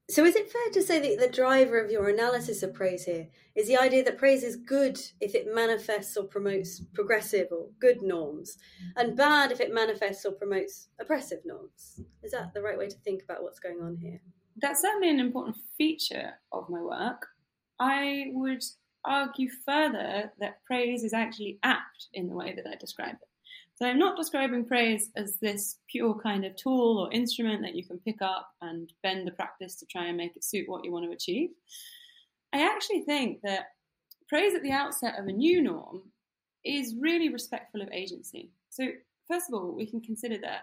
So, 0.08 0.24
is 0.24 0.36
it 0.36 0.52
fair 0.52 0.70
to 0.72 0.82
say 0.82 1.00
that 1.00 1.18
the 1.18 1.34
driver 1.34 1.80
of 1.80 1.90
your 1.90 2.08
analysis 2.08 2.62
of 2.62 2.72
praise 2.72 3.04
here 3.04 3.26
is 3.56 3.66
the 3.66 3.76
idea 3.76 4.04
that 4.04 4.18
praise 4.18 4.44
is 4.44 4.54
good 4.54 5.00
if 5.20 5.34
it 5.34 5.52
manifests 5.52 6.16
or 6.16 6.24
promotes 6.24 6.80
progressive 6.94 7.48
or 7.50 7.70
good 7.80 8.02
norms, 8.02 8.56
and 8.94 9.16
bad 9.16 9.50
if 9.50 9.60
it 9.60 9.74
manifests 9.74 10.24
or 10.24 10.32
promotes 10.32 10.88
oppressive 11.00 11.40
norms? 11.44 12.00
Is 12.22 12.30
that 12.30 12.54
the 12.54 12.62
right 12.62 12.78
way 12.78 12.86
to 12.86 12.96
think 12.98 13.24
about 13.24 13.42
what's 13.42 13.58
going 13.58 13.80
on 13.80 13.96
here? 13.96 14.20
That's 14.56 14.80
certainly 14.80 15.10
an 15.10 15.18
important 15.18 15.56
feature 15.76 16.34
of 16.52 16.70
my 16.70 16.80
work. 16.80 17.26
I 17.80 18.26
would 18.28 18.62
argue 19.04 19.48
further 19.64 20.32
that 20.38 20.64
praise 20.64 21.02
is 21.02 21.12
actually 21.12 21.58
apt 21.64 22.06
in 22.14 22.28
the 22.28 22.34
way 22.34 22.54
that 22.54 22.66
I 22.66 22.76
describe 22.76 23.16
it. 23.20 23.28
So 23.76 23.86
I'm 23.86 23.98
not 23.98 24.16
describing 24.16 24.64
praise 24.64 25.10
as 25.16 25.36
this 25.42 25.76
pure 25.90 26.14
kind 26.14 26.46
of 26.46 26.56
tool 26.56 26.98
or 26.98 27.12
instrument 27.12 27.60
that 27.62 27.74
you 27.74 27.86
can 27.86 27.98
pick 27.98 28.22
up 28.22 28.48
and 28.62 28.90
bend 29.02 29.26
the 29.26 29.32
practice 29.32 29.76
to 29.76 29.86
try 29.86 30.06
and 30.06 30.16
make 30.16 30.34
it 30.34 30.44
suit 30.44 30.66
what 30.66 30.82
you 30.82 30.90
want 30.90 31.04
to 31.04 31.12
achieve. 31.12 31.50
I 32.54 32.64
actually 32.64 33.02
think 33.02 33.40
that 33.42 33.66
praise 34.28 34.54
at 34.54 34.62
the 34.62 34.72
outset 34.72 35.18
of 35.18 35.26
a 35.26 35.32
new 35.32 35.60
norm 35.62 36.04
is 36.64 36.94
really 36.98 37.28
respectful 37.28 37.82
of 37.82 37.92
agency. 37.92 38.50
So, 38.70 38.88
first 39.28 39.50
of 39.50 39.54
all, 39.54 39.76
we 39.76 39.86
can 39.86 40.00
consider 40.00 40.38
that 40.38 40.62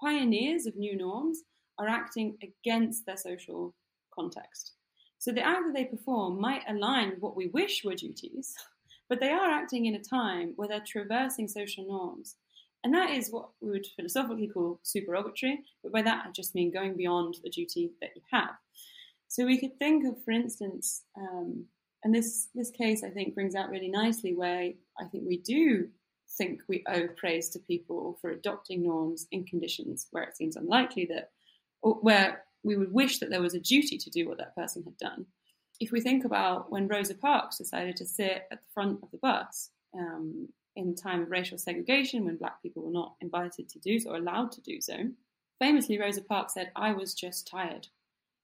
pioneers 0.00 0.64
of 0.64 0.74
new 0.74 0.96
norms 0.96 1.42
are 1.78 1.88
acting 1.88 2.38
against 2.42 3.04
their 3.04 3.18
social 3.18 3.74
context. 4.14 4.72
So 5.18 5.32
the 5.32 5.46
act 5.46 5.66
that 5.66 5.74
they 5.74 5.84
perform 5.84 6.40
might 6.40 6.62
align 6.68 7.10
with 7.10 7.20
what 7.20 7.36
we 7.36 7.48
wish 7.48 7.82
were 7.84 7.94
duties, 7.94 8.54
but 9.08 9.20
they 9.20 9.30
are 9.30 9.50
acting 9.50 9.86
in 9.86 9.94
a 9.94 10.02
time 10.02 10.52
where 10.56 10.68
they're 10.68 10.80
traversing 10.86 11.48
social 11.48 11.86
norms. 11.86 12.36
And 12.84 12.94
that 12.94 13.10
is 13.10 13.30
what 13.30 13.50
we 13.60 13.70
would 13.70 13.86
philosophically 13.96 14.48
call 14.48 14.80
supererogatory, 14.82 15.60
but 15.82 15.92
by 15.92 16.02
that 16.02 16.26
I 16.26 16.30
just 16.30 16.54
mean 16.54 16.70
going 16.70 16.96
beyond 16.96 17.38
the 17.42 17.50
duty 17.50 17.90
that 18.00 18.10
you 18.14 18.22
have. 18.30 18.50
So 19.28 19.44
we 19.44 19.58
could 19.58 19.78
think 19.78 20.06
of, 20.06 20.22
for 20.24 20.30
instance, 20.30 21.02
um, 21.16 21.66
And 22.04 22.14
this, 22.14 22.48
this 22.54 22.70
case, 22.70 23.02
I 23.02 23.10
think, 23.10 23.34
brings 23.34 23.54
out 23.56 23.70
really 23.70 23.90
nicely 23.90 24.32
where 24.32 24.72
I 25.00 25.04
think 25.10 25.24
we 25.26 25.38
do 25.38 25.88
think 26.36 26.60
we 26.68 26.84
owe 26.86 27.08
praise 27.16 27.48
to 27.50 27.58
people 27.58 28.18
for 28.20 28.30
adopting 28.30 28.82
norms 28.82 29.26
in 29.32 29.44
conditions 29.44 30.06
where 30.12 30.22
it 30.22 30.36
seems 30.36 30.56
unlikely 30.56 31.06
that, 31.06 31.32
or 31.82 31.94
where 31.94 32.44
we 32.62 32.76
would 32.76 32.92
wish 32.92 33.18
that 33.18 33.30
there 33.30 33.42
was 33.42 33.54
a 33.54 33.60
duty 33.60 33.98
to 33.98 34.10
do 34.10 34.28
what 34.28 34.38
that 34.38 34.54
person 34.54 34.84
had 34.84 34.96
done. 34.98 35.26
If 35.80 35.92
we 35.92 36.00
think 36.00 36.24
about 36.24 36.70
when 36.72 36.88
Rosa 36.88 37.14
Parks 37.14 37.58
decided 37.58 37.96
to 37.96 38.06
sit 38.06 38.46
at 38.50 38.60
the 38.60 38.68
front 38.74 38.98
of 39.02 39.10
the 39.10 39.18
bus 39.18 39.70
um, 39.94 40.48
in 40.74 40.94
time 40.94 41.22
of 41.22 41.30
racial 41.30 41.58
segregation, 41.58 42.24
when 42.24 42.36
black 42.36 42.60
people 42.62 42.82
were 42.82 42.92
not 42.92 43.14
invited 43.20 43.68
to 43.68 43.78
do 43.78 43.98
so 44.00 44.10
or 44.10 44.16
allowed 44.16 44.50
to 44.52 44.60
do 44.60 44.80
so, 44.80 44.96
famously 45.60 45.98
Rosa 45.98 46.22
Parks 46.22 46.54
said, 46.54 46.72
I 46.74 46.92
was 46.92 47.14
just 47.14 47.46
tired. 47.46 47.86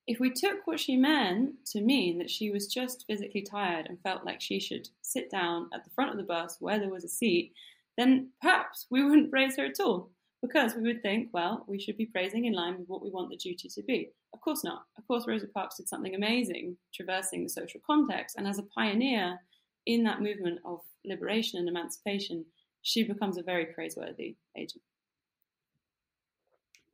If 0.07 0.21
we 0.21 0.31
took 0.31 0.67
what 0.67 0.79
she 0.79 0.97
meant 0.97 1.65
to 1.73 1.81
mean 1.81 2.19
that 2.19 2.31
she 2.31 2.51
was 2.51 2.67
just 2.67 3.05
physically 3.07 3.43
tired 3.43 3.87
and 3.87 4.01
felt 4.03 4.25
like 4.25 4.41
she 4.41 4.61
should 4.61 4.89
sit 5.03 5.31
down 5.31 5.71
at 5.73 5.83
the 5.83 5.91
front 5.91 6.11
of 6.11 6.19
the 6.19 6.23
bus 6.23 6.59
where 6.61 6.79
there 6.79 6.91
was 6.91 7.05
a 7.05 7.09
seat, 7.09 7.53
then 7.97 8.31
perhaps 8.41 8.87
we 8.91 9.03
wouldn't 9.03 9.31
praise 9.31 9.57
her 9.57 9.65
at 9.65 9.81
all 9.81 10.11
because 10.45 10.75
we 10.75 10.83
would 10.83 11.01
think, 11.01 11.31
well, 11.33 11.65
we 11.67 11.81
should 11.81 11.97
be 11.97 12.05
praising 12.05 12.45
in 12.45 12.53
line 12.53 12.79
with 12.79 12.87
what 12.87 13.03
we 13.03 13.09
want 13.09 13.31
the 13.31 13.37
duty 13.37 13.67
to 13.67 13.83
be. 13.83 14.11
Of 14.35 14.43
course 14.43 14.63
not. 14.63 14.83
Of 14.99 15.07
course, 15.09 15.27
Rosa 15.27 15.47
Parks 15.49 15.79
did 15.79 15.89
something 15.89 16.15
amazing, 16.15 16.77
traversing 16.93 17.43
the 17.43 17.49
social 17.49 17.81
context, 17.87 18.37
and 18.37 18.47
as 18.47 18.59
a 18.59 18.65
pioneer 18.65 19.39
in 19.87 20.05
that 20.05 20.21
movement 20.21 20.59
of 20.67 20.81
liberation 21.03 21.59
and 21.59 21.69
emancipation, 21.69 22.45
she 22.83 23.05
becomes 23.05 23.39
a 23.39 23.43
very 23.43 23.67
praiseworthy 23.67 24.37
agent. 24.55 24.83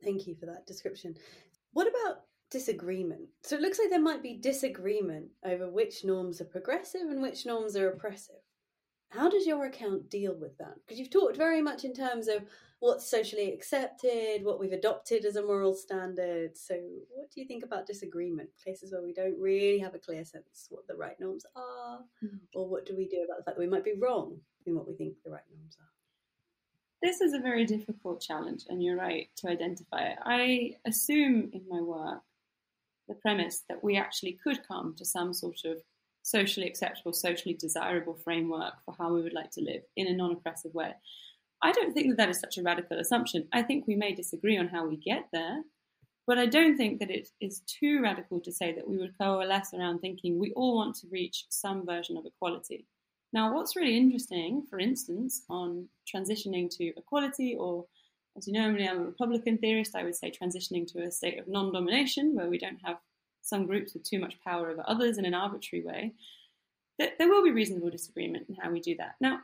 Thank 0.01 0.27
you 0.27 0.35
for 0.39 0.45
that 0.45 0.65
description. 0.65 1.17
What 1.73 1.87
about 1.87 2.21
disagreement? 2.51 3.27
So 3.43 3.57
it 3.57 3.61
looks 3.61 3.79
like 3.79 3.89
there 3.89 3.99
might 3.99 4.23
be 4.23 4.37
disagreement 4.37 5.27
over 5.43 5.69
which 5.69 6.05
norms 6.05 6.39
are 6.39 6.45
progressive 6.45 7.09
and 7.09 7.21
which 7.21 7.45
norms 7.45 7.75
are 7.75 7.89
oppressive. 7.89 8.35
How 9.11 9.29
does 9.29 9.45
your 9.45 9.65
account 9.65 10.09
deal 10.09 10.33
with 10.33 10.57
that? 10.57 10.75
Because 10.79 10.97
you've 10.97 11.09
talked 11.09 11.35
very 11.35 11.61
much 11.61 11.83
in 11.83 11.93
terms 11.93 12.29
of 12.29 12.43
what's 12.79 13.05
socially 13.05 13.53
accepted, 13.53 14.43
what 14.43 14.59
we've 14.59 14.71
adopted 14.71 15.25
as 15.25 15.35
a 15.35 15.45
moral 15.45 15.73
standard. 15.75 16.57
So, 16.57 16.75
what 17.09 17.29
do 17.29 17.41
you 17.41 17.47
think 17.47 17.63
about 17.63 17.85
disagreement? 17.85 18.49
Places 18.63 18.91
where 18.91 19.03
we 19.03 19.13
don't 19.13 19.39
really 19.39 19.79
have 19.79 19.95
a 19.95 19.99
clear 19.99 20.23
sense 20.23 20.67
what 20.69 20.87
the 20.87 20.95
right 20.95 21.19
norms 21.19 21.45
are, 21.55 21.99
mm. 22.23 22.39
or 22.55 22.69
what 22.69 22.85
do 22.85 22.95
we 22.95 23.05
do 23.05 23.23
about 23.23 23.37
the 23.37 23.43
fact 23.43 23.57
that 23.57 23.63
we 23.63 23.69
might 23.69 23.83
be 23.83 23.99
wrong 23.99 24.37
in 24.65 24.75
what 24.75 24.87
we 24.87 24.95
think 24.95 25.15
the 25.23 25.31
right 25.31 25.43
norms 25.53 25.77
are? 25.79 25.87
This 27.03 27.19
is 27.19 27.33
a 27.33 27.39
very 27.39 27.65
difficult 27.65 28.21
challenge, 28.21 28.63
and 28.69 28.81
you're 28.81 28.97
right 28.97 29.27
to 29.37 29.49
identify 29.49 30.03
it. 30.03 30.17
I 30.23 30.75
assume 30.85 31.49
in 31.51 31.63
my 31.67 31.81
work 31.81 32.21
the 33.09 33.15
premise 33.15 33.63
that 33.67 33.83
we 33.83 33.97
actually 33.97 34.39
could 34.41 34.65
come 34.65 34.95
to 34.97 35.03
some 35.03 35.33
sort 35.33 35.65
of 35.65 35.81
socially 36.23 36.67
acceptable, 36.67 37.13
socially 37.13 37.55
desirable 37.55 38.15
framework 38.15 38.73
for 38.85 38.95
how 38.97 39.13
we 39.13 39.21
would 39.21 39.33
like 39.33 39.51
to 39.51 39.61
live 39.61 39.81
in 39.95 40.07
a 40.07 40.13
non 40.13 40.31
oppressive 40.31 40.73
way. 40.73 40.93
I 41.61 41.71
don't 41.71 41.93
think 41.93 42.09
that 42.09 42.17
that 42.17 42.29
is 42.29 42.39
such 42.39 42.57
a 42.57 42.63
radical 42.63 42.99
assumption. 42.99 43.47
I 43.53 43.61
think 43.61 43.85
we 43.85 43.95
may 43.95 44.13
disagree 44.13 44.57
on 44.57 44.67
how 44.67 44.87
we 44.87 44.97
get 44.97 45.27
there, 45.31 45.63
but 46.25 46.37
I 46.37 46.47
don't 46.47 46.75
think 46.77 46.99
that 46.99 47.11
it 47.11 47.29
is 47.39 47.61
too 47.61 48.01
radical 48.01 48.39
to 48.41 48.51
say 48.51 48.73
that 48.73 48.87
we 48.87 48.97
would 48.97 49.17
coalesce 49.17 49.73
around 49.73 49.99
thinking 49.99 50.39
we 50.39 50.53
all 50.53 50.75
want 50.75 50.95
to 50.97 51.07
reach 51.11 51.45
some 51.49 51.85
version 51.85 52.17
of 52.17 52.25
equality. 52.25 52.85
Now, 53.33 53.53
what's 53.53 53.75
really 53.75 53.95
interesting, 53.95 54.63
for 54.69 54.79
instance, 54.79 55.43
on 55.49 55.87
transitioning 56.13 56.69
to 56.77 56.93
equality, 56.97 57.55
or 57.57 57.85
as 58.37 58.47
you 58.47 58.53
know, 58.53 58.65
I'm 58.65 58.77
a 58.77 59.05
Republican 59.05 59.57
theorist, 59.57 59.95
I 59.95 60.03
would 60.03 60.15
say 60.15 60.31
transitioning 60.31 60.91
to 60.93 61.03
a 61.03 61.11
state 61.11 61.39
of 61.39 61.47
non 61.47 61.71
domination 61.71 62.35
where 62.35 62.49
we 62.49 62.57
don't 62.57 62.79
have 62.83 62.97
some 63.41 63.65
groups 63.65 63.93
with 63.93 64.03
too 64.03 64.19
much 64.19 64.39
power 64.43 64.69
over 64.69 64.83
others 64.87 65.17
in 65.17 65.25
an 65.25 65.33
arbitrary 65.33 65.83
way, 65.83 66.13
there 66.97 67.29
will 67.29 67.43
be 67.43 67.51
reasonable 67.51 67.89
disagreement 67.89 68.47
in 68.47 68.55
how 68.55 68.69
we 68.69 68.79
do 68.79 68.95
that. 68.97 69.15
Now, 69.19 69.39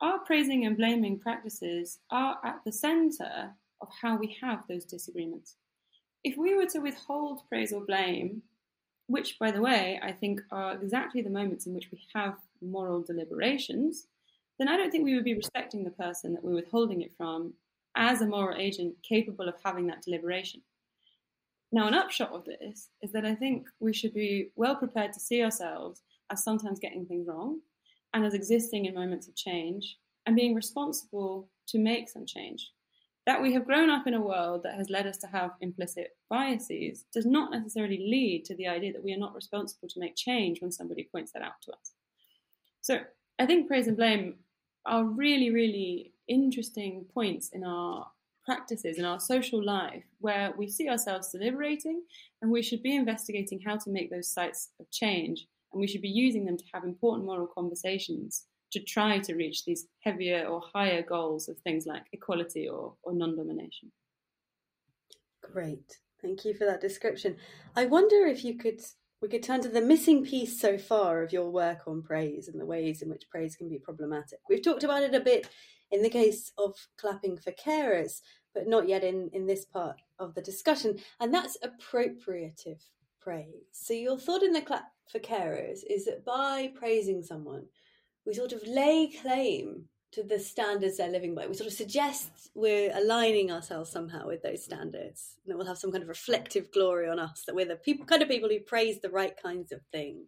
our 0.00 0.18
praising 0.18 0.66
and 0.66 0.76
blaming 0.76 1.18
practices 1.18 1.98
are 2.10 2.38
at 2.44 2.60
the 2.64 2.72
center 2.72 3.54
of 3.80 3.88
how 4.00 4.16
we 4.16 4.36
have 4.42 4.64
those 4.68 4.84
disagreements. 4.84 5.56
If 6.24 6.36
we 6.36 6.54
were 6.54 6.66
to 6.66 6.80
withhold 6.80 7.48
praise 7.48 7.72
or 7.72 7.80
blame, 7.84 8.42
which, 9.06 9.38
by 9.38 9.50
the 9.50 9.60
way, 9.60 9.98
I 10.02 10.12
think 10.12 10.40
are 10.50 10.74
exactly 10.74 11.22
the 11.22 11.30
moments 11.30 11.66
in 11.66 11.74
which 11.74 11.90
we 11.90 12.00
have 12.14 12.34
moral 12.60 13.02
deliberations, 13.02 14.06
then 14.58 14.68
I 14.68 14.76
don't 14.76 14.90
think 14.90 15.04
we 15.04 15.14
would 15.14 15.24
be 15.24 15.34
respecting 15.34 15.82
the 15.82 15.90
person 15.90 16.34
that 16.34 16.44
we're 16.44 16.54
withholding 16.54 17.02
it 17.02 17.12
from 17.16 17.54
as 17.96 18.20
a 18.20 18.26
moral 18.26 18.58
agent 18.58 18.94
capable 19.02 19.48
of 19.48 19.54
having 19.64 19.86
that 19.86 20.02
deliberation. 20.02 20.62
Now, 21.74 21.88
an 21.88 21.94
upshot 21.94 22.32
of 22.32 22.44
this 22.44 22.90
is 23.00 23.12
that 23.12 23.24
I 23.24 23.34
think 23.34 23.66
we 23.80 23.94
should 23.94 24.12
be 24.12 24.50
well 24.56 24.76
prepared 24.76 25.14
to 25.14 25.20
see 25.20 25.42
ourselves 25.42 26.02
as 26.30 26.44
sometimes 26.44 26.78
getting 26.78 27.06
things 27.06 27.26
wrong 27.26 27.60
and 28.12 28.26
as 28.26 28.34
existing 28.34 28.84
in 28.84 28.94
moments 28.94 29.26
of 29.26 29.34
change 29.34 29.96
and 30.26 30.36
being 30.36 30.54
responsible 30.54 31.48
to 31.68 31.78
make 31.78 32.10
some 32.10 32.26
change. 32.26 32.70
That 33.24 33.40
we 33.40 33.54
have 33.54 33.64
grown 33.64 33.88
up 33.88 34.06
in 34.06 34.14
a 34.14 34.20
world 34.20 34.64
that 34.64 34.74
has 34.74 34.90
led 34.90 35.06
us 35.06 35.16
to 35.18 35.26
have 35.28 35.52
implicit 35.60 36.16
biases 36.28 37.06
does 37.12 37.24
not 37.24 37.52
necessarily 37.52 37.98
lead 37.98 38.44
to 38.46 38.56
the 38.56 38.66
idea 38.66 38.92
that 38.92 39.02
we 39.02 39.14
are 39.14 39.18
not 39.18 39.34
responsible 39.34 39.88
to 39.88 40.00
make 40.00 40.16
change 40.16 40.60
when 40.60 40.72
somebody 40.72 41.08
points 41.10 41.32
that 41.32 41.42
out 41.42 41.60
to 41.62 41.72
us. 41.72 41.92
So 42.82 43.00
I 43.38 43.46
think 43.46 43.68
praise 43.68 43.86
and 43.86 43.96
blame 43.96 44.34
are 44.84 45.04
really, 45.04 45.50
really 45.50 46.12
interesting 46.28 47.06
points 47.14 47.50
in 47.50 47.64
our 47.64 48.08
practices 48.44 48.98
in 48.98 49.04
our 49.04 49.20
social 49.20 49.64
life 49.64 50.04
where 50.20 50.52
we 50.56 50.68
see 50.68 50.88
ourselves 50.88 51.30
deliberating 51.30 52.02
and 52.40 52.50
we 52.50 52.62
should 52.62 52.82
be 52.82 52.96
investigating 52.96 53.60
how 53.60 53.76
to 53.76 53.90
make 53.90 54.10
those 54.10 54.32
sites 54.32 54.70
of 54.80 54.90
change 54.90 55.46
and 55.72 55.80
we 55.80 55.86
should 55.86 56.02
be 56.02 56.08
using 56.08 56.44
them 56.44 56.56
to 56.56 56.64
have 56.72 56.84
important 56.84 57.26
moral 57.26 57.46
conversations 57.46 58.46
to 58.72 58.80
try 58.80 59.18
to 59.18 59.34
reach 59.34 59.64
these 59.64 59.86
heavier 60.00 60.46
or 60.46 60.62
higher 60.72 61.02
goals 61.02 61.48
of 61.48 61.58
things 61.58 61.86
like 61.86 62.04
equality 62.12 62.68
or, 62.68 62.94
or 63.02 63.12
non-domination. 63.12 63.92
Great. 65.52 65.98
Thank 66.20 66.44
you 66.44 66.54
for 66.54 66.64
that 66.64 66.80
description. 66.80 67.36
I 67.76 67.86
wonder 67.86 68.26
if 68.26 68.44
you 68.44 68.56
could 68.56 68.80
we 69.20 69.28
could 69.28 69.42
turn 69.44 69.60
to 69.60 69.68
the 69.68 69.80
missing 69.80 70.24
piece 70.24 70.60
so 70.60 70.76
far 70.76 71.22
of 71.22 71.32
your 71.32 71.48
work 71.48 71.82
on 71.86 72.02
praise 72.02 72.48
and 72.48 72.60
the 72.60 72.66
ways 72.66 73.02
in 73.02 73.08
which 73.08 73.30
praise 73.30 73.54
can 73.54 73.68
be 73.68 73.78
problematic. 73.78 74.40
We've 74.48 74.64
talked 74.64 74.82
about 74.82 75.04
it 75.04 75.14
a 75.14 75.20
bit 75.20 75.48
in 75.92 76.02
the 76.02 76.10
case 76.10 76.52
of 76.58 76.74
clapping 76.96 77.36
for 77.36 77.52
carers, 77.52 78.20
but 78.54 78.66
not 78.66 78.88
yet 78.88 79.04
in, 79.04 79.30
in 79.32 79.46
this 79.46 79.64
part 79.64 80.00
of 80.18 80.34
the 80.34 80.42
discussion, 80.42 80.98
and 81.20 81.32
that's 81.32 81.58
appropriative 81.62 82.80
praise. 83.20 83.68
So, 83.72 83.94
your 83.94 84.18
thought 84.18 84.42
in 84.42 84.52
the 84.52 84.62
clap 84.62 84.86
for 85.10 85.20
carers 85.20 85.80
is 85.88 86.06
that 86.06 86.24
by 86.24 86.72
praising 86.74 87.22
someone, 87.22 87.66
we 88.26 88.34
sort 88.34 88.52
of 88.52 88.66
lay 88.66 89.10
claim 89.22 89.84
to 90.12 90.22
the 90.22 90.38
standards 90.38 90.98
they're 90.98 91.08
living 91.08 91.34
by. 91.34 91.46
We 91.46 91.54
sort 91.54 91.68
of 91.68 91.72
suggest 91.72 92.50
we're 92.54 92.94
aligning 92.94 93.50
ourselves 93.50 93.90
somehow 93.90 94.26
with 94.26 94.42
those 94.42 94.64
standards, 94.64 95.36
and 95.44 95.52
that 95.52 95.56
we'll 95.56 95.66
have 95.66 95.78
some 95.78 95.90
kind 95.90 96.02
of 96.02 96.08
reflective 96.08 96.70
glory 96.72 97.08
on 97.08 97.18
us, 97.18 97.44
that 97.46 97.54
we're 97.54 97.66
the 97.66 97.76
people, 97.76 98.06
kind 98.06 98.22
of 98.22 98.28
people 98.28 98.48
who 98.48 98.60
praise 98.60 99.00
the 99.00 99.10
right 99.10 99.34
kinds 99.42 99.72
of 99.72 99.80
things. 99.90 100.26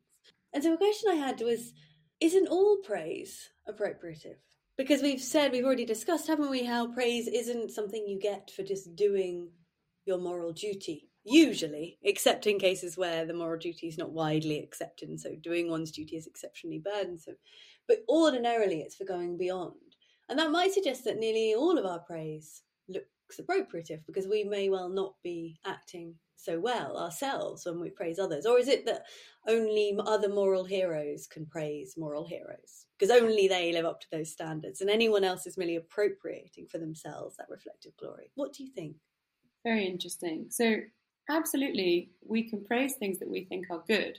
And 0.52 0.62
so, 0.62 0.74
a 0.74 0.78
question 0.78 1.10
I 1.10 1.16
had 1.16 1.40
was 1.40 1.72
Isn't 2.20 2.48
all 2.48 2.78
praise 2.78 3.50
appropriative? 3.68 4.38
Because 4.76 5.02
we've 5.02 5.20
said, 5.20 5.52
we've 5.52 5.64
already 5.64 5.84
discussed, 5.84 6.26
haven't 6.26 6.50
we, 6.50 6.64
how 6.64 6.92
praise 6.92 7.28
isn't 7.28 7.70
something 7.70 8.04
you 8.06 8.18
get 8.18 8.50
for 8.50 8.64
just 8.64 8.96
doing 8.96 9.50
your 10.04 10.18
moral 10.18 10.52
duty, 10.52 11.08
usually, 11.22 11.98
except 12.02 12.46
in 12.46 12.58
cases 12.58 12.96
where 12.96 13.24
the 13.24 13.34
moral 13.34 13.58
duty 13.58 13.86
is 13.86 13.98
not 13.98 14.10
widely 14.10 14.58
accepted, 14.58 15.08
and 15.08 15.20
so 15.20 15.36
doing 15.40 15.70
one's 15.70 15.92
duty 15.92 16.16
is 16.16 16.26
exceptionally 16.26 16.82
burdensome. 16.84 17.36
But 17.86 17.98
ordinarily, 18.08 18.80
it's 18.80 18.96
for 18.96 19.04
going 19.04 19.36
beyond. 19.38 19.74
And 20.28 20.38
that 20.38 20.50
might 20.50 20.72
suggest 20.72 21.04
that 21.04 21.18
nearly 21.18 21.54
all 21.54 21.78
of 21.78 21.86
our 21.86 22.00
praise 22.00 22.62
looks 22.88 23.06
appropriative 23.38 24.00
because 24.06 24.26
we 24.26 24.42
may 24.42 24.70
well 24.70 24.88
not 24.88 25.14
be 25.22 25.60
acting 25.64 26.14
so 26.44 26.60
well 26.60 26.96
ourselves 26.98 27.64
when 27.64 27.80
we 27.80 27.90
praise 27.90 28.18
others? 28.18 28.46
Or 28.46 28.58
is 28.58 28.68
it 28.68 28.84
that 28.86 29.04
only 29.48 29.96
other 30.06 30.28
moral 30.28 30.64
heroes 30.64 31.26
can 31.26 31.46
praise 31.46 31.96
moral 31.96 32.26
heroes? 32.26 32.86
Because 32.98 33.10
only 33.10 33.48
they 33.48 33.72
live 33.72 33.84
up 33.84 34.00
to 34.00 34.06
those 34.12 34.30
standards 34.30 34.80
and 34.80 34.90
anyone 34.90 35.24
else 35.24 35.46
is 35.46 35.56
merely 35.56 35.76
appropriating 35.76 36.66
for 36.66 36.78
themselves 36.78 37.36
that 37.36 37.50
reflective 37.50 37.96
glory. 37.96 38.30
What 38.34 38.52
do 38.52 38.62
you 38.62 38.70
think? 38.70 38.96
Very 39.64 39.86
interesting. 39.86 40.46
So, 40.50 40.76
absolutely, 41.30 42.10
we 42.24 42.48
can 42.48 42.62
praise 42.64 42.94
things 42.94 43.18
that 43.18 43.30
we 43.30 43.44
think 43.44 43.66
are 43.70 43.82
good. 43.88 44.18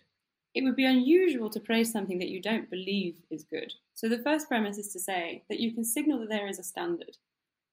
It 0.55 0.63
would 0.63 0.75
be 0.75 0.85
unusual 0.85 1.49
to 1.51 1.59
praise 1.59 1.91
something 1.91 2.17
that 2.19 2.29
you 2.29 2.41
don't 2.41 2.69
believe 2.69 3.21
is 3.29 3.43
good. 3.43 3.71
So, 3.93 4.09
the 4.09 4.23
first 4.23 4.47
premise 4.47 4.79
is 4.79 4.91
to 4.93 4.99
say 4.99 5.43
that 5.49 5.59
you 5.59 5.73
can 5.73 5.83
signal 5.83 6.19
that 6.19 6.29
there 6.29 6.47
is 6.47 6.57
a 6.57 6.63
standard, 6.63 7.17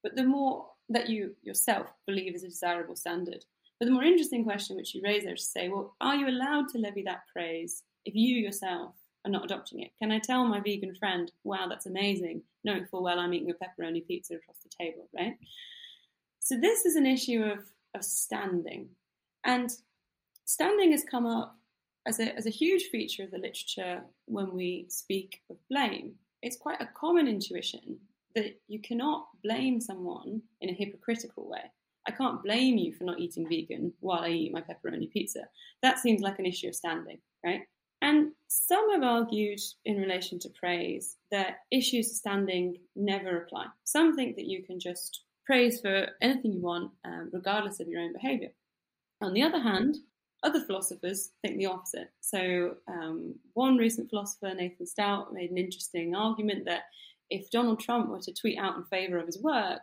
but 0.02 0.16
the 0.16 0.24
more 0.24 0.66
that 0.90 1.08
you 1.08 1.34
yourself 1.42 1.86
believe 2.06 2.34
is 2.34 2.44
a 2.44 2.48
desirable 2.48 2.96
standard, 2.96 3.44
but 3.82 3.86
the 3.86 3.94
more 3.94 4.04
interesting 4.04 4.44
question 4.44 4.76
which 4.76 4.94
you 4.94 5.00
raise 5.02 5.24
there 5.24 5.34
is 5.34 5.40
to 5.40 5.46
say, 5.46 5.68
well, 5.68 5.96
are 6.00 6.14
you 6.14 6.28
allowed 6.28 6.68
to 6.68 6.78
levy 6.78 7.02
that 7.02 7.24
praise 7.32 7.82
if 8.04 8.14
you 8.14 8.36
yourself 8.36 8.94
are 9.24 9.30
not 9.32 9.44
adopting 9.44 9.80
it? 9.80 9.90
Can 10.00 10.12
I 10.12 10.20
tell 10.20 10.46
my 10.46 10.60
vegan 10.60 10.94
friend, 10.94 11.32
wow, 11.42 11.66
that's 11.68 11.86
amazing, 11.86 12.42
knowing 12.62 12.86
full 12.86 13.02
well 13.02 13.18
I'm 13.18 13.34
eating 13.34 13.50
a 13.50 13.54
pepperoni 13.54 14.06
pizza 14.06 14.34
across 14.34 14.58
the 14.62 14.70
table, 14.80 15.08
right? 15.12 15.34
So 16.38 16.56
this 16.60 16.86
is 16.86 16.94
an 16.94 17.06
issue 17.06 17.42
of, 17.42 17.58
of 17.96 18.04
standing. 18.04 18.86
And 19.42 19.72
standing 20.44 20.92
has 20.92 21.02
come 21.02 21.26
up 21.26 21.56
as 22.06 22.20
a, 22.20 22.36
as 22.36 22.46
a 22.46 22.50
huge 22.50 22.84
feature 22.84 23.24
of 23.24 23.32
the 23.32 23.38
literature 23.38 24.02
when 24.26 24.54
we 24.54 24.86
speak 24.90 25.40
of 25.50 25.56
blame, 25.68 26.12
it's 26.40 26.56
quite 26.56 26.80
a 26.80 26.88
common 26.94 27.26
intuition 27.26 27.98
that 28.36 28.60
you 28.68 28.78
cannot 28.78 29.26
blame 29.42 29.80
someone 29.80 30.40
in 30.60 30.70
a 30.70 30.72
hypocritical 30.72 31.50
way. 31.50 31.62
I 32.06 32.10
can't 32.10 32.42
blame 32.42 32.78
you 32.78 32.92
for 32.92 33.04
not 33.04 33.20
eating 33.20 33.48
vegan 33.48 33.92
while 34.00 34.20
I 34.20 34.28
eat 34.28 34.52
my 34.52 34.60
pepperoni 34.60 35.10
pizza. 35.10 35.42
That 35.82 35.98
seems 35.98 36.20
like 36.20 36.38
an 36.38 36.46
issue 36.46 36.68
of 36.68 36.74
standing, 36.74 37.18
right? 37.44 37.62
And 38.00 38.32
some 38.48 38.90
have 38.90 39.04
argued 39.04 39.60
in 39.84 39.96
relation 39.96 40.40
to 40.40 40.50
praise 40.50 41.16
that 41.30 41.58
issues 41.70 42.10
of 42.10 42.16
standing 42.16 42.78
never 42.96 43.42
apply. 43.42 43.66
Some 43.84 44.16
think 44.16 44.34
that 44.36 44.48
you 44.48 44.64
can 44.64 44.80
just 44.80 45.22
praise 45.46 45.80
for 45.80 46.08
anything 46.20 46.52
you 46.52 46.60
want, 46.60 46.90
um, 47.04 47.30
regardless 47.32 47.78
of 47.78 47.86
your 47.86 48.00
own 48.00 48.12
behaviour. 48.12 48.50
On 49.20 49.32
the 49.32 49.42
other 49.42 49.60
hand, 49.60 49.98
other 50.42 50.60
philosophers 50.60 51.30
think 51.42 51.58
the 51.58 51.66
opposite. 51.66 52.10
So, 52.20 52.74
um, 52.88 53.36
one 53.54 53.76
recent 53.76 54.10
philosopher, 54.10 54.52
Nathan 54.52 54.86
Stout, 54.86 55.32
made 55.32 55.52
an 55.52 55.58
interesting 55.58 56.16
argument 56.16 56.64
that 56.64 56.82
if 57.30 57.50
Donald 57.50 57.78
Trump 57.78 58.08
were 58.08 58.20
to 58.20 58.34
tweet 58.34 58.58
out 58.58 58.76
in 58.76 58.84
favour 58.84 59.18
of 59.18 59.26
his 59.26 59.40
work, 59.40 59.80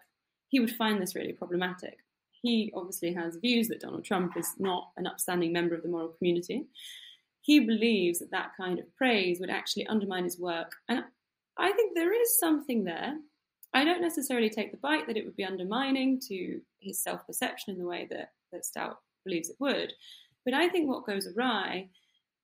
he 0.49 0.59
would 0.59 0.75
find 0.75 1.01
this 1.01 1.15
really 1.15 1.33
problematic. 1.33 1.99
He 2.41 2.71
obviously 2.75 3.13
has 3.13 3.37
views 3.37 3.67
that 3.67 3.81
Donald 3.81 4.05
Trump 4.05 4.37
is 4.37 4.53
not 4.57 4.91
an 4.97 5.07
upstanding 5.07 5.51
member 5.51 5.75
of 5.75 5.83
the 5.83 5.89
moral 5.89 6.09
community. 6.17 6.65
He 7.41 7.59
believes 7.59 8.19
that 8.19 8.31
that 8.31 8.51
kind 8.55 8.79
of 8.79 8.95
praise 8.95 9.39
would 9.39 9.49
actually 9.49 9.87
undermine 9.87 10.23
his 10.23 10.39
work. 10.39 10.73
And 10.87 11.03
I 11.57 11.71
think 11.71 11.95
there 11.95 12.13
is 12.13 12.39
something 12.39 12.83
there. 12.83 13.15
I 13.73 13.83
don't 13.83 14.01
necessarily 14.01 14.49
take 14.49 14.71
the 14.71 14.77
bite 14.77 15.07
that 15.07 15.17
it 15.17 15.25
would 15.25 15.35
be 15.35 15.43
undermining 15.43 16.19
to 16.27 16.61
his 16.79 17.01
self 17.01 17.25
perception 17.27 17.73
in 17.73 17.79
the 17.79 17.87
way 17.87 18.07
that, 18.09 18.31
that 18.51 18.65
Stout 18.65 18.99
believes 19.25 19.49
it 19.49 19.57
would. 19.59 19.93
But 20.45 20.53
I 20.53 20.69
think 20.69 20.87
what 20.87 21.05
goes 21.05 21.27
awry, 21.27 21.89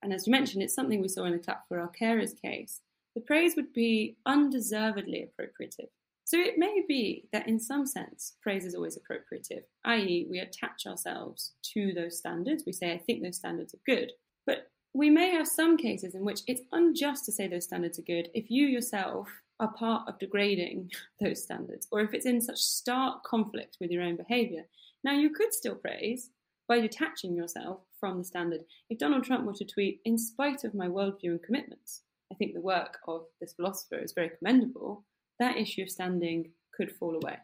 and 0.04 0.14
as 0.14 0.28
you 0.28 0.32
mentioned, 0.32 0.62
it's 0.62 0.76
something 0.76 1.02
we 1.02 1.08
saw 1.08 1.26
in 1.26 1.34
the 1.34 1.40
Clap 1.40 1.68
for 1.68 1.80
Our 1.80 1.92
Carers 2.00 2.40
case, 2.40 2.82
the 3.16 3.22
praise 3.22 3.56
would 3.56 3.74
be 3.74 4.18
undeservedly 4.26 5.26
appropriative. 5.26 5.90
So 6.26 6.40
it 6.40 6.58
may 6.58 6.84
be 6.88 7.28
that 7.32 7.48
in 7.48 7.60
some 7.60 7.86
sense, 7.86 8.34
praise 8.42 8.66
is 8.66 8.74
always 8.74 8.98
appropriative, 8.98 9.62
i.e., 9.86 10.26
we 10.28 10.40
attach 10.40 10.88
ourselves 10.88 11.54
to 11.74 11.94
those 11.94 12.18
standards. 12.18 12.64
We 12.66 12.74
say, 12.74 12.92
I 12.92 12.98
think 12.98 13.22
those 13.22 13.38
standards 13.38 13.76
are 13.76 13.80
good. 13.86 14.12
But 14.48 14.72
we 14.96 15.12
may 15.12 15.30
have 15.30 15.48
some 15.48 15.78
cases 15.78 16.16
in 16.16 16.26
which 16.26 16.42
it's 16.48 16.64
unjust 16.72 17.26
to 17.26 17.32
say 17.32 17.48
those 17.48 17.66
standards 17.66 18.00
are 18.00 18.04
good 18.04 18.30
if 18.34 18.50
you 18.50 18.66
yourself 18.66 19.30
are 19.60 19.72
part 19.74 20.10
of 20.10 20.18
degrading 20.18 20.90
those 21.22 21.44
standards, 21.44 21.88
or 21.92 22.02
if 22.02 22.16
it's 22.16 22.26
in 22.26 22.42
such 22.42 22.58
stark 22.58 23.24
conflict 23.24 23.78
with 23.80 23.92
your 23.92 24.02
own 24.02 24.18
behaviour. 24.18 24.64
Now, 25.04 25.14
you 25.14 25.30
could 25.30 25.54
still 25.54 25.76
praise, 25.76 26.32
by 26.68 26.80
detaching 26.80 27.36
yourself 27.36 27.82
from 28.00 28.18
the 28.18 28.24
standard. 28.24 28.62
If 28.90 28.98
Donald 28.98 29.24
Trump 29.24 29.46
were 29.46 29.54
to 29.54 29.66
tweet, 29.66 30.02
in 30.06 30.18
spite 30.18 30.64
of 30.64 30.74
my 30.74 30.88
worldview 30.88 31.26
and 31.26 31.44
commitments, 31.44 32.02
I 32.32 32.36
think 32.36 32.56
the 32.56 32.62
work 32.62 32.98
of 33.08 33.26
this 33.40 33.54
philosopher 33.54 34.00
is 34.00 34.14
very 34.14 34.32
commendable, 34.40 35.04
that 35.40 35.58
issue 35.58 35.84
of 35.84 35.90
standing 35.90 36.52
could 36.76 36.92
fall 36.92 37.16
away. 37.16 37.38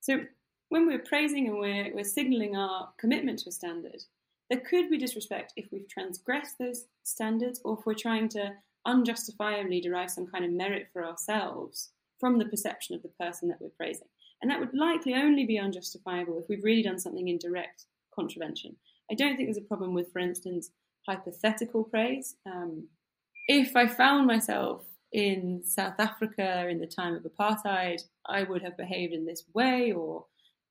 So 0.00 0.20
when 0.68 0.86
we're 0.86 0.98
praising 0.98 1.48
and 1.48 1.58
we're, 1.58 1.94
we're 1.94 2.04
signalling 2.04 2.56
our 2.56 2.88
commitment 2.98 3.40
to 3.40 3.48
a 3.48 3.52
standard, 3.52 4.02
there 4.50 4.60
could 4.60 4.90
be 4.90 4.98
disrespect 4.98 5.52
if 5.56 5.66
we've 5.70 5.88
transgressed 5.88 6.58
those 6.58 6.86
standards 7.04 7.60
or 7.64 7.78
if 7.78 7.86
we're 7.86 7.94
trying 7.94 8.28
to 8.30 8.52
unjustifiably 8.86 9.80
derive 9.80 10.10
some 10.10 10.26
kind 10.26 10.44
of 10.44 10.50
merit 10.50 10.88
for 10.92 11.04
ourselves 11.04 11.90
from 12.18 12.38
the 12.38 12.46
perception 12.46 12.96
of 12.96 13.02
the 13.02 13.12
person 13.20 13.48
that 13.48 13.60
we're 13.60 13.68
praising. 13.76 14.08
And 14.40 14.50
that 14.50 14.60
would 14.60 14.74
likely 14.74 15.14
only 15.14 15.44
be 15.44 15.58
unjustifiable 15.58 16.38
if 16.38 16.48
we've 16.48 16.64
really 16.64 16.82
done 16.82 16.98
something 16.98 17.28
in 17.28 17.38
direct 17.38 17.84
contravention. 18.14 18.76
I 19.10 19.14
don't 19.14 19.36
think 19.36 19.48
there's 19.48 19.58
a 19.58 19.62
problem 19.62 19.94
with, 19.94 20.12
for 20.12 20.20
instance, 20.20 20.70
hypothetical 21.06 21.84
praise. 21.84 22.36
Um, 22.46 22.88
if 23.48 23.76
I 23.76 23.86
found 23.86 24.26
myself 24.26 24.84
in 25.12 25.62
South 25.64 25.94
Africa 25.98 26.68
in 26.68 26.80
the 26.80 26.86
time 26.86 27.14
of 27.14 27.24
apartheid, 27.24 28.00
I 28.26 28.42
would 28.42 28.62
have 28.62 28.76
behaved 28.76 29.12
in 29.12 29.24
this 29.24 29.44
way, 29.54 29.92
or 29.92 30.26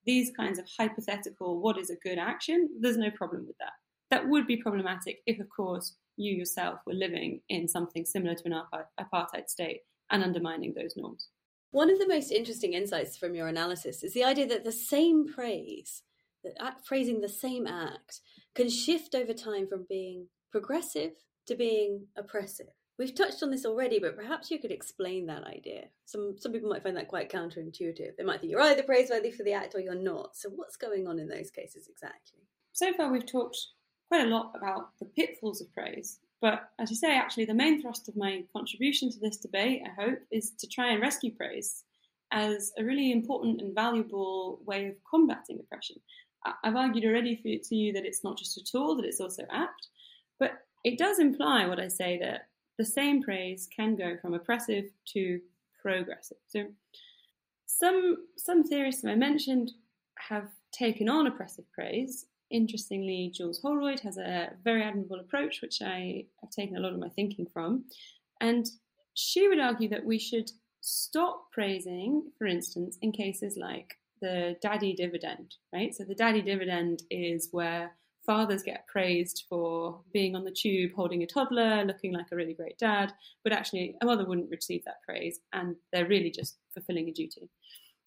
these 0.06 0.32
kinds 0.36 0.60
of 0.60 0.66
hypothetical, 0.78 1.60
what 1.60 1.78
is 1.78 1.90
a 1.90 1.96
good 1.96 2.18
action, 2.18 2.70
there's 2.80 2.98
no 2.98 3.12
problem 3.12 3.46
with 3.48 3.58
that. 3.60 3.74
That 4.10 4.28
would 4.28 4.48
be 4.48 4.58
problematic 4.58 5.20
if, 5.26 5.40
of 5.40 5.48
course, 5.50 5.96
you 6.16 6.34
yourself 6.34 6.80
were 6.86 6.94
living 6.94 7.42
in 7.50 7.68
something 7.68 8.06
similar 8.06 8.36
to 8.36 8.44
an 8.46 8.62
apartheid 9.00 9.50
state 9.50 9.82
and 10.10 10.24
undermining 10.24 10.74
those 10.74 10.96
norms. 10.96 11.28
One 11.72 11.90
of 11.90 12.00
the 12.00 12.08
most 12.08 12.32
interesting 12.32 12.74
insights 12.74 13.18
from 13.18 13.36
your 13.36 13.48
analysis 13.48 14.04
is 14.04 14.14
the 14.14 14.24
idea 14.24 14.48
that 14.48 14.64
the 14.64 14.72
same 14.72 15.28
praise 15.28 16.04
that 16.44 16.86
praising 16.86 17.20
the 17.20 17.28
same 17.28 17.68
act 17.68 18.22
can 18.56 18.70
shift 18.70 19.14
over 19.14 19.34
time 19.34 19.68
from 19.68 19.86
being 19.90 20.28
progressive 20.52 21.12
to 21.48 21.56
being 21.56 22.06
oppressive. 22.16 22.68
We've 23.00 23.14
touched 23.14 23.44
on 23.44 23.52
this 23.52 23.66
already, 23.66 24.00
but 24.00 24.16
perhaps 24.16 24.50
you 24.50 24.58
could 24.58 24.72
explain 24.72 25.28
that 25.28 25.44
idea. 25.44 25.86
Some 26.06 26.36
some 26.40 26.52
people 26.52 26.70
might 26.70 26.84
find 26.84 26.98
that 26.98 27.08
quite 27.08 27.32
counterintuitive. 27.32 28.16
They 28.18 28.24
might 28.24 28.40
think 28.40 28.52
you're 28.52 28.62
either 28.62 28.84
praiseworthy 28.84 29.32
for 29.32 29.44
the 29.44 29.54
act 29.54 29.76
or 29.76 29.80
you're 29.80 29.96
not. 29.96 30.36
So 30.36 30.50
what's 30.50 30.78
going 30.78 31.08
on 31.08 31.20
in 31.20 31.28
those 31.28 31.52
cases 31.52 31.88
exactly? 31.88 32.42
So 32.74 32.94
far 32.94 33.12
we've 33.12 33.26
talked 33.26 33.58
quite 34.10 34.26
a 34.26 34.30
lot 34.30 34.54
about 34.56 34.98
the 35.00 35.06
pitfalls 35.06 35.62
of 35.62 35.72
praise. 35.74 36.20
But 36.42 36.70
as 36.80 36.90
you 36.90 36.96
say, 36.96 37.16
actually 37.16 37.46
the 37.46 37.54
main 37.54 37.82
thrust 37.82 38.10
of 38.10 38.16
my 38.16 38.44
contribution 38.54 39.12
to 39.12 39.20
this 39.20 39.38
debate, 39.38 39.84
I 39.86 40.02
hope, 40.02 40.20
is 40.32 40.52
to 40.60 40.68
try 40.68 40.92
and 40.92 41.02
rescue 41.02 41.32
praise 41.36 41.84
as 42.32 42.72
a 42.78 42.84
really 42.84 43.12
important 43.12 43.62
and 43.62 43.74
valuable 43.74 44.60
way 44.66 44.88
of 44.88 44.96
combating 45.10 45.60
oppression. 45.60 45.98
I've 46.64 46.76
argued 46.76 47.06
already 47.06 47.36
for, 47.36 47.68
to 47.68 47.76
you 47.76 47.94
that 47.94 48.06
it's 48.06 48.24
not 48.24 48.38
just 48.38 48.58
a 48.58 48.64
tool, 48.64 48.96
that 48.96 49.06
it's 49.06 49.20
also 49.20 49.44
apt. 49.52 49.88
But 50.40 50.60
it 50.84 50.98
does 50.98 51.20
imply 51.20 51.66
what 51.68 51.80
I 51.80 51.88
say 51.88 52.20
that 52.20 52.47
the 52.78 52.86
same 52.86 53.22
praise 53.24 53.68
can 53.76 53.96
go 53.96 54.18
from 54.22 54.34
oppressive 54.34 54.86
to 55.14 55.40
progressive. 55.82 56.38
So 56.48 56.66
some 57.66 58.18
some 58.38 58.64
theorists 58.64 59.02
that 59.02 59.12
I 59.12 59.16
mentioned 59.16 59.72
have 60.18 60.50
taken 60.72 61.10
on 61.10 61.28
oppressive 61.28 61.66
praise. 61.72 62.26
Interestingly, 62.50 63.32
Jules 63.34 63.62
Holroyd 63.62 64.00
has 64.02 64.18
a 64.18 64.52
very 64.64 64.82
admirable 64.82 65.20
approach, 65.20 65.62
which 65.62 65.82
I 65.82 66.26
have 66.42 66.50
taken 66.50 66.78
a 66.78 66.80
lot 66.80 66.94
of 66.94 67.00
my 67.00 67.10
thinking 67.10 67.46
from. 67.46 67.86
And 68.40 68.68
she 69.16 69.48
would 69.48 69.60
argue 69.60 69.90
that 69.90 70.06
we 70.06 70.18
should 70.18 70.50
stop 70.82 71.52
praising, 71.52 72.32
for 72.38 72.48
instance, 72.48 72.98
in 73.02 73.12
cases 73.12 73.58
like 73.58 73.98
the 74.22 74.56
daddy 74.62 74.94
dividend, 74.94 75.56
right? 75.74 75.94
So 75.94 76.04
the 76.04 76.16
daddy 76.16 76.42
dividend 76.42 77.04
is 77.12 77.50
where 77.52 77.92
fathers 78.28 78.62
get 78.62 78.86
praised 78.86 79.46
for 79.50 80.02
being 80.14 80.36
on 80.36 80.44
the 80.44 80.52
tube 80.52 80.92
holding 80.94 81.24
a 81.24 81.26
toddler, 81.26 81.84
looking 81.84 82.14
like 82.14 82.28
a 82.32 82.36
really 82.36 82.54
great 82.54 82.78
dad, 82.78 83.12
but 83.44 83.54
actually 83.54 83.96
a 84.02 84.06
mother 84.06 84.26
wouldn't 84.26 84.52
receive 84.52 84.84
that 84.86 85.02
praise 85.04 85.40
and 85.54 85.76
they're 85.92 86.08
really 86.08 86.30
just 86.30 86.58
fulfilling 86.74 87.10
a 87.10 87.14
duty. 87.14 87.50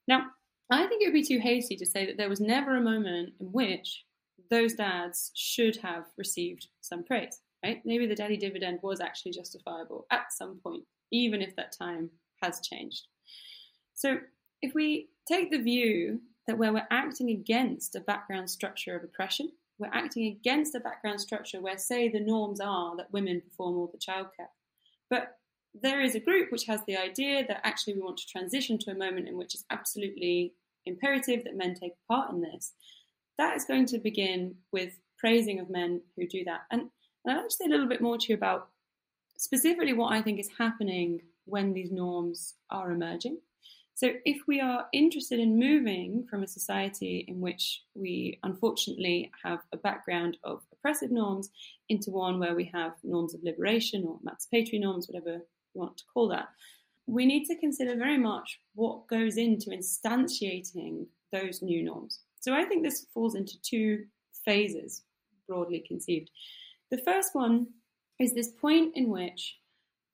Now, 0.06 0.26
I 0.70 0.87
think 0.87 1.02
it 1.02 1.06
would 1.06 1.14
be 1.14 1.26
too 1.26 1.40
hasty 1.40 1.74
to 1.76 1.87
say 1.87 2.06
that 2.06 2.16
there 2.16 2.28
was 2.28 2.40
never 2.40 2.76
a 2.76 2.80
moment 2.80 3.30
in 3.40 3.46
which 3.50 4.04
those 4.50 4.74
dads 4.74 5.33
should 5.35 5.76
have 5.78 6.04
received 6.16 6.68
some 6.80 7.02
praise, 7.02 7.40
right? 7.64 7.80
Maybe 7.85 8.06
the 8.06 8.14
daddy 8.14 8.37
dividend 8.37 8.78
was 8.83 9.00
actually 9.00 9.33
justifiable 9.33 10.06
at 10.12 10.33
some 10.33 10.61
point, 10.62 10.85
even 11.11 11.42
if 11.42 11.56
that 11.56 11.74
time 11.76 12.11
has 12.42 12.61
changed. 12.61 13.06
So 13.94 14.18
if 14.62 14.74
we 14.74 15.09
take 15.26 15.50
the 15.50 15.62
view 15.62 16.20
that 16.46 16.59
where 16.59 16.72
we're 16.72 16.87
acting 16.90 17.30
against 17.30 17.96
a 17.96 18.00
background 18.00 18.50
structure 18.50 18.96
of 18.96 19.04
oppression, 19.04 19.50
we're 19.81 19.90
acting 19.93 20.27
against 20.27 20.75
a 20.75 20.81
background 20.81 21.21
structure 21.21 21.61
where, 21.61 21.79
say, 21.79 22.09
the 22.09 22.21
norms 22.21 22.61
are 22.61 22.97
that 22.97 23.12
women 23.12 23.40
perform 23.40 23.77
all 23.77 23.90
the 23.93 23.99
childcare. 23.99 24.51
But 25.09 25.38
there 25.75 26.01
is 26.01 26.14
a 26.14 26.21
group 26.21 26.51
which 26.51 26.66
has 26.66 26.81
the 26.87 26.97
idea 26.97 27.47
that 27.47 27.61
actually 27.64 27.95
we 27.95 28.03
want 28.03 28.19
to 28.19 28.27
transition 28.27 28.79
to 28.79 28.90
a 28.90 28.95
moment 28.95 29.29
in 29.29 29.37
which 29.37 29.55
it's 29.55 29.64
absolutely 29.71 30.53
imperative 30.87 31.45
that 31.45 31.57
men 31.57 31.75
take 31.75 31.95
part 32.09 32.31
in 32.31 32.40
this. 32.40 32.73
That 33.38 33.57
is 33.57 33.64
going 33.64 33.87
to 33.87 33.99
begin 33.99 34.57
with 34.73 34.93
praising 35.19 35.61
of 35.61 35.71
men 35.71 36.03
who 36.16 36.27
do 36.27 36.45
that. 36.45 36.62
And, 36.71 36.83
and 37.25 37.35
I'd 37.35 37.40
like 37.40 37.49
to 37.49 37.55
say 37.55 37.64
a 37.66 37.69
little 37.69 37.88
bit 37.88 38.01
more 38.01 38.19
to 38.19 38.27
you 38.29 38.35
about 38.35 38.69
specifically 39.37 39.93
what 39.93 40.12
I 40.12 40.23
think 40.23 40.40
is 40.40 40.51
happening 40.59 41.23
when 41.45 41.73
these 41.73 41.90
norms 41.90 42.55
are 42.71 42.90
emerging. 42.90 43.38
So, 44.00 44.12
if 44.24 44.38
we 44.48 44.62
are 44.62 44.86
interested 44.94 45.40
in 45.40 45.58
moving 45.58 46.26
from 46.30 46.42
a 46.42 46.46
society 46.46 47.26
in 47.28 47.38
which 47.38 47.82
we 47.92 48.38
unfortunately 48.42 49.30
have 49.44 49.58
a 49.74 49.76
background 49.76 50.38
of 50.42 50.62
oppressive 50.72 51.10
norms 51.10 51.50
into 51.90 52.10
one 52.10 52.38
where 52.38 52.54
we 52.54 52.70
have 52.72 52.92
norms 53.04 53.34
of 53.34 53.42
liberation 53.44 54.06
or 54.06 54.18
emancipatory 54.22 54.78
norms, 54.78 55.06
whatever 55.06 55.34
you 55.34 55.42
want 55.74 55.98
to 55.98 56.04
call 56.14 56.28
that, 56.28 56.48
we 57.06 57.26
need 57.26 57.44
to 57.44 57.56
consider 57.56 57.94
very 57.94 58.16
much 58.16 58.58
what 58.74 59.06
goes 59.06 59.36
into 59.36 59.68
instantiating 59.68 61.04
those 61.30 61.60
new 61.60 61.84
norms. 61.84 62.20
So, 62.40 62.54
I 62.54 62.64
think 62.64 62.82
this 62.82 63.06
falls 63.12 63.34
into 63.34 63.60
two 63.60 64.06
phases, 64.46 65.02
broadly 65.46 65.84
conceived. 65.86 66.30
The 66.90 67.02
first 67.04 67.34
one 67.34 67.66
is 68.18 68.32
this 68.32 68.48
point 68.48 68.96
in 68.96 69.10
which 69.10 69.58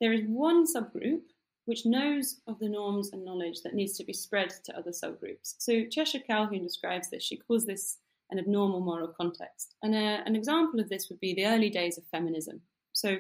there 0.01 0.13
is 0.13 0.25
one 0.27 0.67
subgroup 0.67 1.21
which 1.67 1.85
knows 1.85 2.41
of 2.47 2.59
the 2.59 2.69
norms 2.69 3.13
and 3.13 3.25
knowledge 3.25 3.63
that 3.63 3.75
needs 3.75 3.97
to 3.99 4.05
be 4.05 4.13
spread 4.13 4.51
to 4.65 4.77
other 4.77 4.93
subgroups. 4.93 5.55
So 5.59 5.85
Cheshire 5.91 6.21
Calhoun 6.21 6.63
describes 6.63 7.11
this. 7.11 7.23
She 7.23 7.37
calls 7.37 7.67
this 7.67 7.99
an 8.31 8.39
abnormal 8.39 8.81
moral 8.81 9.09
context. 9.09 9.75
And 9.83 9.95
a, 9.95 9.99
uh, 9.99 10.23
an 10.27 10.37
example 10.37 10.81
of 10.81 10.89
this 10.89 11.09
would 11.09 11.21
be 11.21 11.35
the 11.35 11.47
early 11.47 11.71
days 11.71 11.99
of 11.99 12.05
feminism. 12.07 12.61
So, 12.93 13.19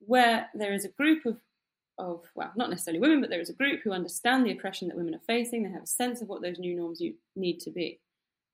where 0.00 0.48
there 0.54 0.72
is 0.72 0.84
a 0.84 0.90
group 0.90 1.24
of, 1.24 1.38
of, 1.98 2.24
well, 2.34 2.52
not 2.56 2.68
necessarily 2.68 3.00
women, 3.00 3.20
but 3.20 3.30
there 3.30 3.40
is 3.40 3.48
a 3.48 3.54
group 3.54 3.80
who 3.82 3.92
understand 3.92 4.44
the 4.44 4.52
oppression 4.52 4.88
that 4.88 4.96
women 4.96 5.14
are 5.14 5.20
facing, 5.26 5.62
they 5.62 5.70
have 5.70 5.82
a 5.82 5.86
sense 5.86 6.20
of 6.20 6.28
what 6.28 6.42
those 6.42 6.58
new 6.58 6.76
norms 6.76 7.00
need 7.34 7.60
to 7.60 7.70
be. 7.70 8.00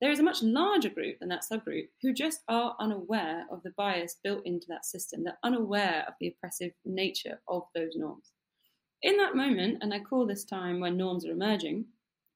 There 0.00 0.10
is 0.10 0.18
a 0.18 0.24
much 0.24 0.42
larger 0.42 0.88
group 0.88 1.18
than 1.20 1.28
that 1.28 1.44
subgroup 1.50 1.88
who 2.00 2.12
just 2.12 2.40
are 2.48 2.76
unaware 2.80 3.46
of 3.50 3.62
the 3.62 3.72
bias 3.76 4.16
built 4.22 4.44
into 4.44 4.66
that 4.68 4.84
system. 4.84 5.22
They're 5.22 5.38
unaware 5.44 6.04
of 6.08 6.14
the 6.20 6.28
oppressive 6.28 6.72
nature 6.84 7.40
of 7.48 7.62
those 7.74 7.92
norms. 7.94 8.31
In 9.02 9.16
that 9.16 9.34
moment, 9.34 9.78
and 9.80 9.92
I 9.92 9.98
call 9.98 10.26
this 10.26 10.44
time 10.44 10.78
when 10.78 10.96
norms 10.96 11.26
are 11.26 11.32
emerging, 11.32 11.86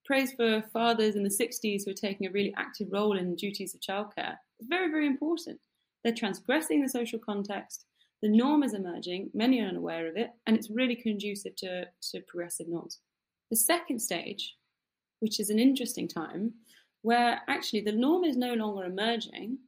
praise 0.04 0.32
for 0.32 0.62
fathers 0.72 1.14
in 1.14 1.22
the 1.22 1.28
60s 1.28 1.84
who 1.84 1.92
are 1.92 1.94
taking 1.94 2.26
a 2.26 2.30
really 2.32 2.52
active 2.56 2.88
role 2.90 3.16
in 3.16 3.30
the 3.30 3.36
duties 3.36 3.74
of 3.74 3.80
childcare 3.80 4.36
is 4.58 4.66
very, 4.68 4.90
very 4.90 5.06
important. 5.06 5.60
They're 6.02 6.14
transgressing 6.14 6.82
the 6.82 6.88
social 6.88 7.18
context, 7.18 7.86
the 8.22 8.28
norm 8.28 8.62
is 8.62 8.74
emerging, 8.74 9.30
many 9.34 9.60
are 9.60 9.68
unaware 9.68 10.08
of 10.08 10.16
it, 10.16 10.30
and 10.46 10.56
it's 10.56 10.70
really 10.70 10.96
conducive 10.96 11.54
to, 11.56 11.84
to 12.10 12.20
progressive 12.26 12.68
norms. 12.68 13.00
The 13.50 13.56
second 13.56 14.00
stage, 14.00 14.56
which 15.20 15.38
is 15.38 15.50
an 15.50 15.58
interesting 15.58 16.08
time, 16.08 16.54
where 17.02 17.42
actually 17.48 17.82
the 17.82 17.92
norm 17.92 18.24
is 18.24 18.36
no 18.36 18.54
longer 18.54 18.84
emerging, 18.84 19.58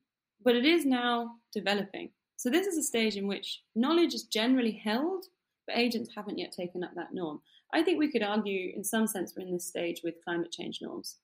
but 0.45 0.57
it 0.57 0.65
is 0.65 0.85
now 0.85 1.37
developing. 1.53 2.11
So, 2.37 2.51
this 2.51 2.67
is 2.67 2.79
a 2.79 2.83
stage 2.83 3.17
in 3.17 3.27
which 3.27 3.63
knowledge 3.75 4.15
is 4.15 4.25
generally 4.25 4.73
held, 4.73 5.25
but 5.69 5.79
agents 5.79 6.11
haven't 6.17 6.39
yet 6.39 6.51
taken 6.51 6.83
up 6.83 6.93
that 6.97 7.13
norm. 7.13 7.41
I 7.75 7.83
think 7.83 7.99
we 7.99 8.11
could 8.11 8.23
argue, 8.23 8.73
in 8.75 8.83
some 8.83 9.07
sense, 9.07 9.35
we're 9.37 9.47
in 9.47 9.53
this 9.53 9.69
stage 9.69 10.01
with 10.03 10.25
climate 10.25 10.51
change 10.51 10.79
norms. 10.81 11.17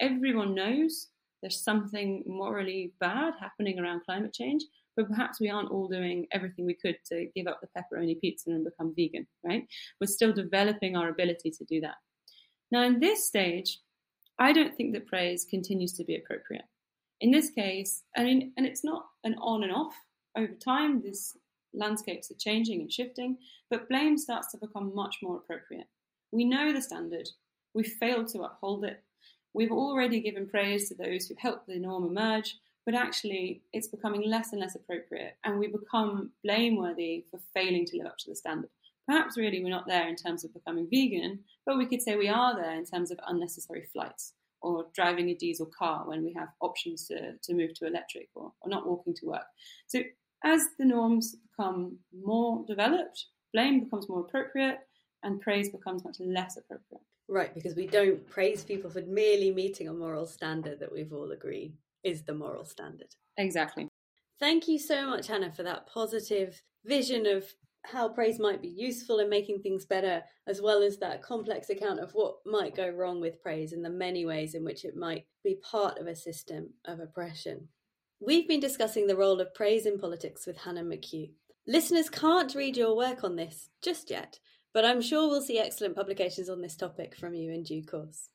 Everyone 0.00 0.54
knows 0.54 1.08
there's 1.42 1.62
something 1.62 2.24
morally 2.26 2.94
bad 3.00 3.34
happening 3.38 3.78
around 3.78 4.04
climate 4.04 4.32
change, 4.32 4.62
but 4.96 5.08
perhaps 5.08 5.40
we 5.40 5.50
aren't 5.50 5.70
all 5.70 5.88
doing 5.88 6.26
everything 6.32 6.64
we 6.64 6.74
could 6.74 6.96
to 7.06 7.28
give 7.36 7.46
up 7.46 7.60
the 7.60 7.68
pepperoni 7.76 8.18
pizza 8.18 8.50
and 8.50 8.64
become 8.64 8.94
vegan, 8.96 9.26
right? 9.44 9.66
We're 10.00 10.06
still 10.06 10.32
developing 10.32 10.96
our 10.96 11.10
ability 11.10 11.50
to 11.50 11.64
do 11.64 11.80
that. 11.82 11.96
Now, 12.72 12.82
in 12.84 13.00
this 13.00 13.26
stage, 13.26 13.80
I 14.38 14.52
don't 14.52 14.74
think 14.74 14.94
that 14.94 15.06
praise 15.06 15.46
continues 15.48 15.92
to 15.94 16.04
be 16.04 16.16
appropriate. 16.16 16.64
In 17.20 17.30
this 17.30 17.50
case, 17.50 18.02
I 18.16 18.24
mean, 18.24 18.52
and 18.56 18.64
it's 18.64 18.84
not 18.84 19.04
an 19.24 19.34
on 19.34 19.62
and 19.62 19.72
off 19.72 19.94
over 20.36 20.54
time, 20.54 21.02
these 21.02 21.36
landscapes 21.74 22.30
are 22.30 22.38
changing 22.38 22.80
and 22.80 22.92
shifting, 22.92 23.38
but 23.70 23.88
blame 23.88 24.18
starts 24.18 24.50
to 24.52 24.58
become 24.58 24.94
much 24.94 25.16
more 25.22 25.36
appropriate. 25.36 25.86
We 26.32 26.44
know 26.44 26.72
the 26.72 26.82
standard, 26.82 27.28
we've 27.74 27.96
failed 28.00 28.28
to 28.28 28.42
uphold 28.42 28.84
it. 28.84 29.02
We've 29.52 29.72
already 29.72 30.20
given 30.20 30.48
praise 30.48 30.88
to 30.88 30.94
those 30.94 31.26
who 31.26 31.34
helped 31.38 31.66
the 31.66 31.78
norm 31.78 32.04
emerge, 32.04 32.56
but 32.86 32.94
actually 32.94 33.62
it's 33.72 33.88
becoming 33.88 34.22
less 34.28 34.52
and 34.52 34.60
less 34.60 34.74
appropriate, 34.74 35.36
and 35.44 35.58
we 35.58 35.66
become 35.66 36.30
blameworthy 36.44 37.24
for 37.30 37.40
failing 37.54 37.84
to 37.86 37.96
live 37.96 38.06
up 38.06 38.18
to 38.18 38.30
the 38.30 38.36
standard. 38.36 38.70
Perhaps 39.06 39.36
really 39.36 39.62
we're 39.62 39.70
not 39.70 39.88
there 39.88 40.08
in 40.08 40.14
terms 40.14 40.44
of 40.44 40.54
becoming 40.54 40.86
vegan, 40.88 41.40
but 41.66 41.76
we 41.76 41.86
could 41.86 42.02
say 42.02 42.16
we 42.16 42.28
are 42.28 42.54
there 42.54 42.76
in 42.76 42.84
terms 42.84 43.10
of 43.10 43.18
unnecessary 43.26 43.88
flights 43.92 44.34
or 44.62 44.86
driving 44.94 45.30
a 45.30 45.34
diesel 45.34 45.70
car 45.76 46.06
when 46.06 46.22
we 46.22 46.32
have 46.32 46.48
options 46.60 47.06
to, 47.08 47.32
to 47.42 47.54
move 47.54 47.74
to 47.74 47.86
electric 47.86 48.28
or, 48.34 48.52
or 48.60 48.68
not 48.68 48.86
walking 48.86 49.14
to 49.14 49.26
work. 49.26 49.46
So 49.88 50.00
as 50.44 50.62
the 50.78 50.84
norms 50.84 51.36
become 51.50 51.98
more 52.24 52.64
developed, 52.66 53.26
blame 53.52 53.84
becomes 53.84 54.08
more 54.08 54.20
appropriate 54.20 54.78
and 55.22 55.40
praise 55.40 55.68
becomes 55.68 56.04
much 56.04 56.16
less 56.20 56.56
appropriate. 56.56 57.02
Right, 57.28 57.54
because 57.54 57.76
we 57.76 57.86
don't 57.86 58.26
praise 58.28 58.64
people 58.64 58.90
for 58.90 59.02
merely 59.02 59.52
meeting 59.52 59.88
a 59.88 59.92
moral 59.92 60.26
standard 60.26 60.80
that 60.80 60.92
we've 60.92 61.12
all 61.12 61.30
agreed 61.30 61.74
is 62.02 62.22
the 62.22 62.34
moral 62.34 62.64
standard. 62.64 63.14
Exactly. 63.36 63.88
Thank 64.40 64.66
you 64.66 64.78
so 64.78 65.06
much, 65.06 65.26
Hannah, 65.28 65.52
for 65.52 65.62
that 65.62 65.86
positive 65.86 66.60
vision 66.84 67.26
of 67.26 67.44
how 67.84 68.08
praise 68.08 68.38
might 68.38 68.60
be 68.60 68.68
useful 68.68 69.20
in 69.20 69.28
making 69.28 69.60
things 69.60 69.84
better, 69.86 70.22
as 70.46 70.60
well 70.60 70.82
as 70.82 70.98
that 70.98 71.22
complex 71.22 71.70
account 71.70 72.00
of 72.00 72.10
what 72.12 72.36
might 72.44 72.74
go 72.74 72.88
wrong 72.88 73.20
with 73.20 73.42
praise 73.42 73.72
and 73.72 73.84
the 73.84 73.90
many 73.90 74.26
ways 74.26 74.54
in 74.54 74.64
which 74.64 74.84
it 74.84 74.96
might 74.96 75.24
be 75.44 75.56
part 75.62 75.98
of 75.98 76.06
a 76.06 76.16
system 76.16 76.70
of 76.86 77.00
oppression. 77.00 77.68
We've 78.22 78.46
been 78.46 78.60
discussing 78.60 79.06
the 79.06 79.16
role 79.16 79.40
of 79.40 79.54
praise 79.54 79.86
in 79.86 79.98
politics 79.98 80.46
with 80.46 80.58
Hannah 80.58 80.84
McHugh. 80.84 81.30
Listeners 81.66 82.10
can't 82.10 82.54
read 82.54 82.76
your 82.76 82.94
work 82.94 83.24
on 83.24 83.36
this 83.36 83.70
just 83.82 84.10
yet, 84.10 84.38
but 84.74 84.84
I'm 84.84 85.00
sure 85.00 85.26
we'll 85.26 85.40
see 85.40 85.58
excellent 85.58 85.96
publications 85.96 86.50
on 86.50 86.60
this 86.60 86.76
topic 86.76 87.16
from 87.16 87.32
you 87.32 87.50
in 87.50 87.62
due 87.62 87.82
course. 87.82 88.28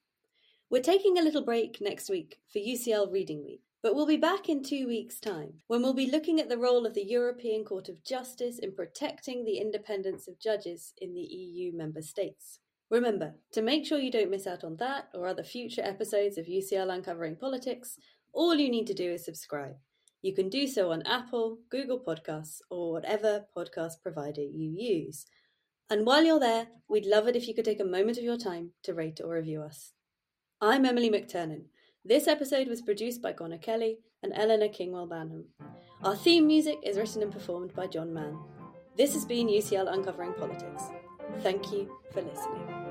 We're 0.71 0.81
taking 0.81 1.19
a 1.19 1.21
little 1.21 1.43
break 1.45 1.77
next 1.81 2.09
week 2.09 2.39
for 2.51 2.57
UCL 2.57 3.13
Reading 3.13 3.45
Week, 3.45 3.61
but 3.83 3.93
we'll 3.93 4.07
be 4.07 4.17
back 4.17 4.49
in 4.49 4.63
two 4.63 4.87
weeks' 4.87 5.19
time 5.19 5.61
when 5.67 5.83
we'll 5.83 5.93
be 5.93 6.09
looking 6.09 6.39
at 6.39 6.49
the 6.49 6.57
role 6.57 6.87
of 6.87 6.95
the 6.95 7.05
European 7.05 7.63
Court 7.63 7.87
of 7.87 8.03
Justice 8.03 8.57
in 8.57 8.73
protecting 8.73 9.45
the 9.45 9.59
independence 9.59 10.27
of 10.27 10.39
judges 10.39 10.93
in 10.97 11.13
the 11.13 11.21
EU 11.21 11.77
member 11.77 12.01
states. 12.01 12.57
Remember, 12.89 13.33
to 13.51 13.61
make 13.61 13.85
sure 13.85 13.97
you 13.97 14.11
don't 14.11 14.29
miss 14.29 14.45
out 14.45 14.63
on 14.63 14.77
that 14.77 15.09
or 15.13 15.27
other 15.27 15.43
future 15.43 15.81
episodes 15.83 16.37
of 16.37 16.45
UCL 16.45 16.93
Uncovering 16.93 17.35
Politics, 17.35 17.97
all 18.35 18.55
you 18.55 18.69
need 18.69 18.85
to 18.87 18.93
do 18.93 19.13
is 19.13 19.25
subscribe. 19.25 19.75
You 20.21 20.35
can 20.35 20.49
do 20.49 20.67
so 20.67 20.91
on 20.91 21.03
Apple, 21.03 21.59
Google 21.71 21.99
Podcasts, 21.99 22.59
or 22.69 22.91
whatever 22.91 23.45
podcast 23.55 24.01
provider 24.03 24.41
you 24.41 24.75
use. 24.77 25.25
And 25.89 26.05
while 26.05 26.23
you're 26.23 26.39
there, 26.39 26.67
we'd 26.89 27.05
love 27.05 27.27
it 27.27 27.35
if 27.35 27.47
you 27.47 27.55
could 27.55 27.65
take 27.65 27.79
a 27.79 27.85
moment 27.85 28.17
of 28.17 28.23
your 28.23 28.37
time 28.37 28.71
to 28.83 28.93
rate 28.93 29.21
or 29.23 29.35
review 29.35 29.61
us. 29.61 29.93
I'm 30.59 30.85
Emily 30.85 31.09
McTernan. 31.09 31.65
This 32.03 32.27
episode 32.27 32.67
was 32.67 32.81
produced 32.81 33.21
by 33.21 33.33
Connor 33.33 33.57
Kelly 33.57 33.99
and 34.21 34.33
Eleanor 34.35 34.67
Kingwell 34.67 35.09
Banham. 35.09 35.45
Our 36.03 36.15
theme 36.15 36.45
music 36.45 36.79
is 36.83 36.97
written 36.97 37.21
and 37.21 37.31
performed 37.31 37.73
by 37.73 37.87
John 37.87 38.13
Mann. 38.13 38.37
This 38.97 39.13
has 39.13 39.25
been 39.25 39.47
UCL 39.47 39.91
Uncovering 39.91 40.33
Politics. 40.33 40.83
Thank 41.41 41.71
you 41.71 41.89
for 42.11 42.21
listening. 42.21 42.84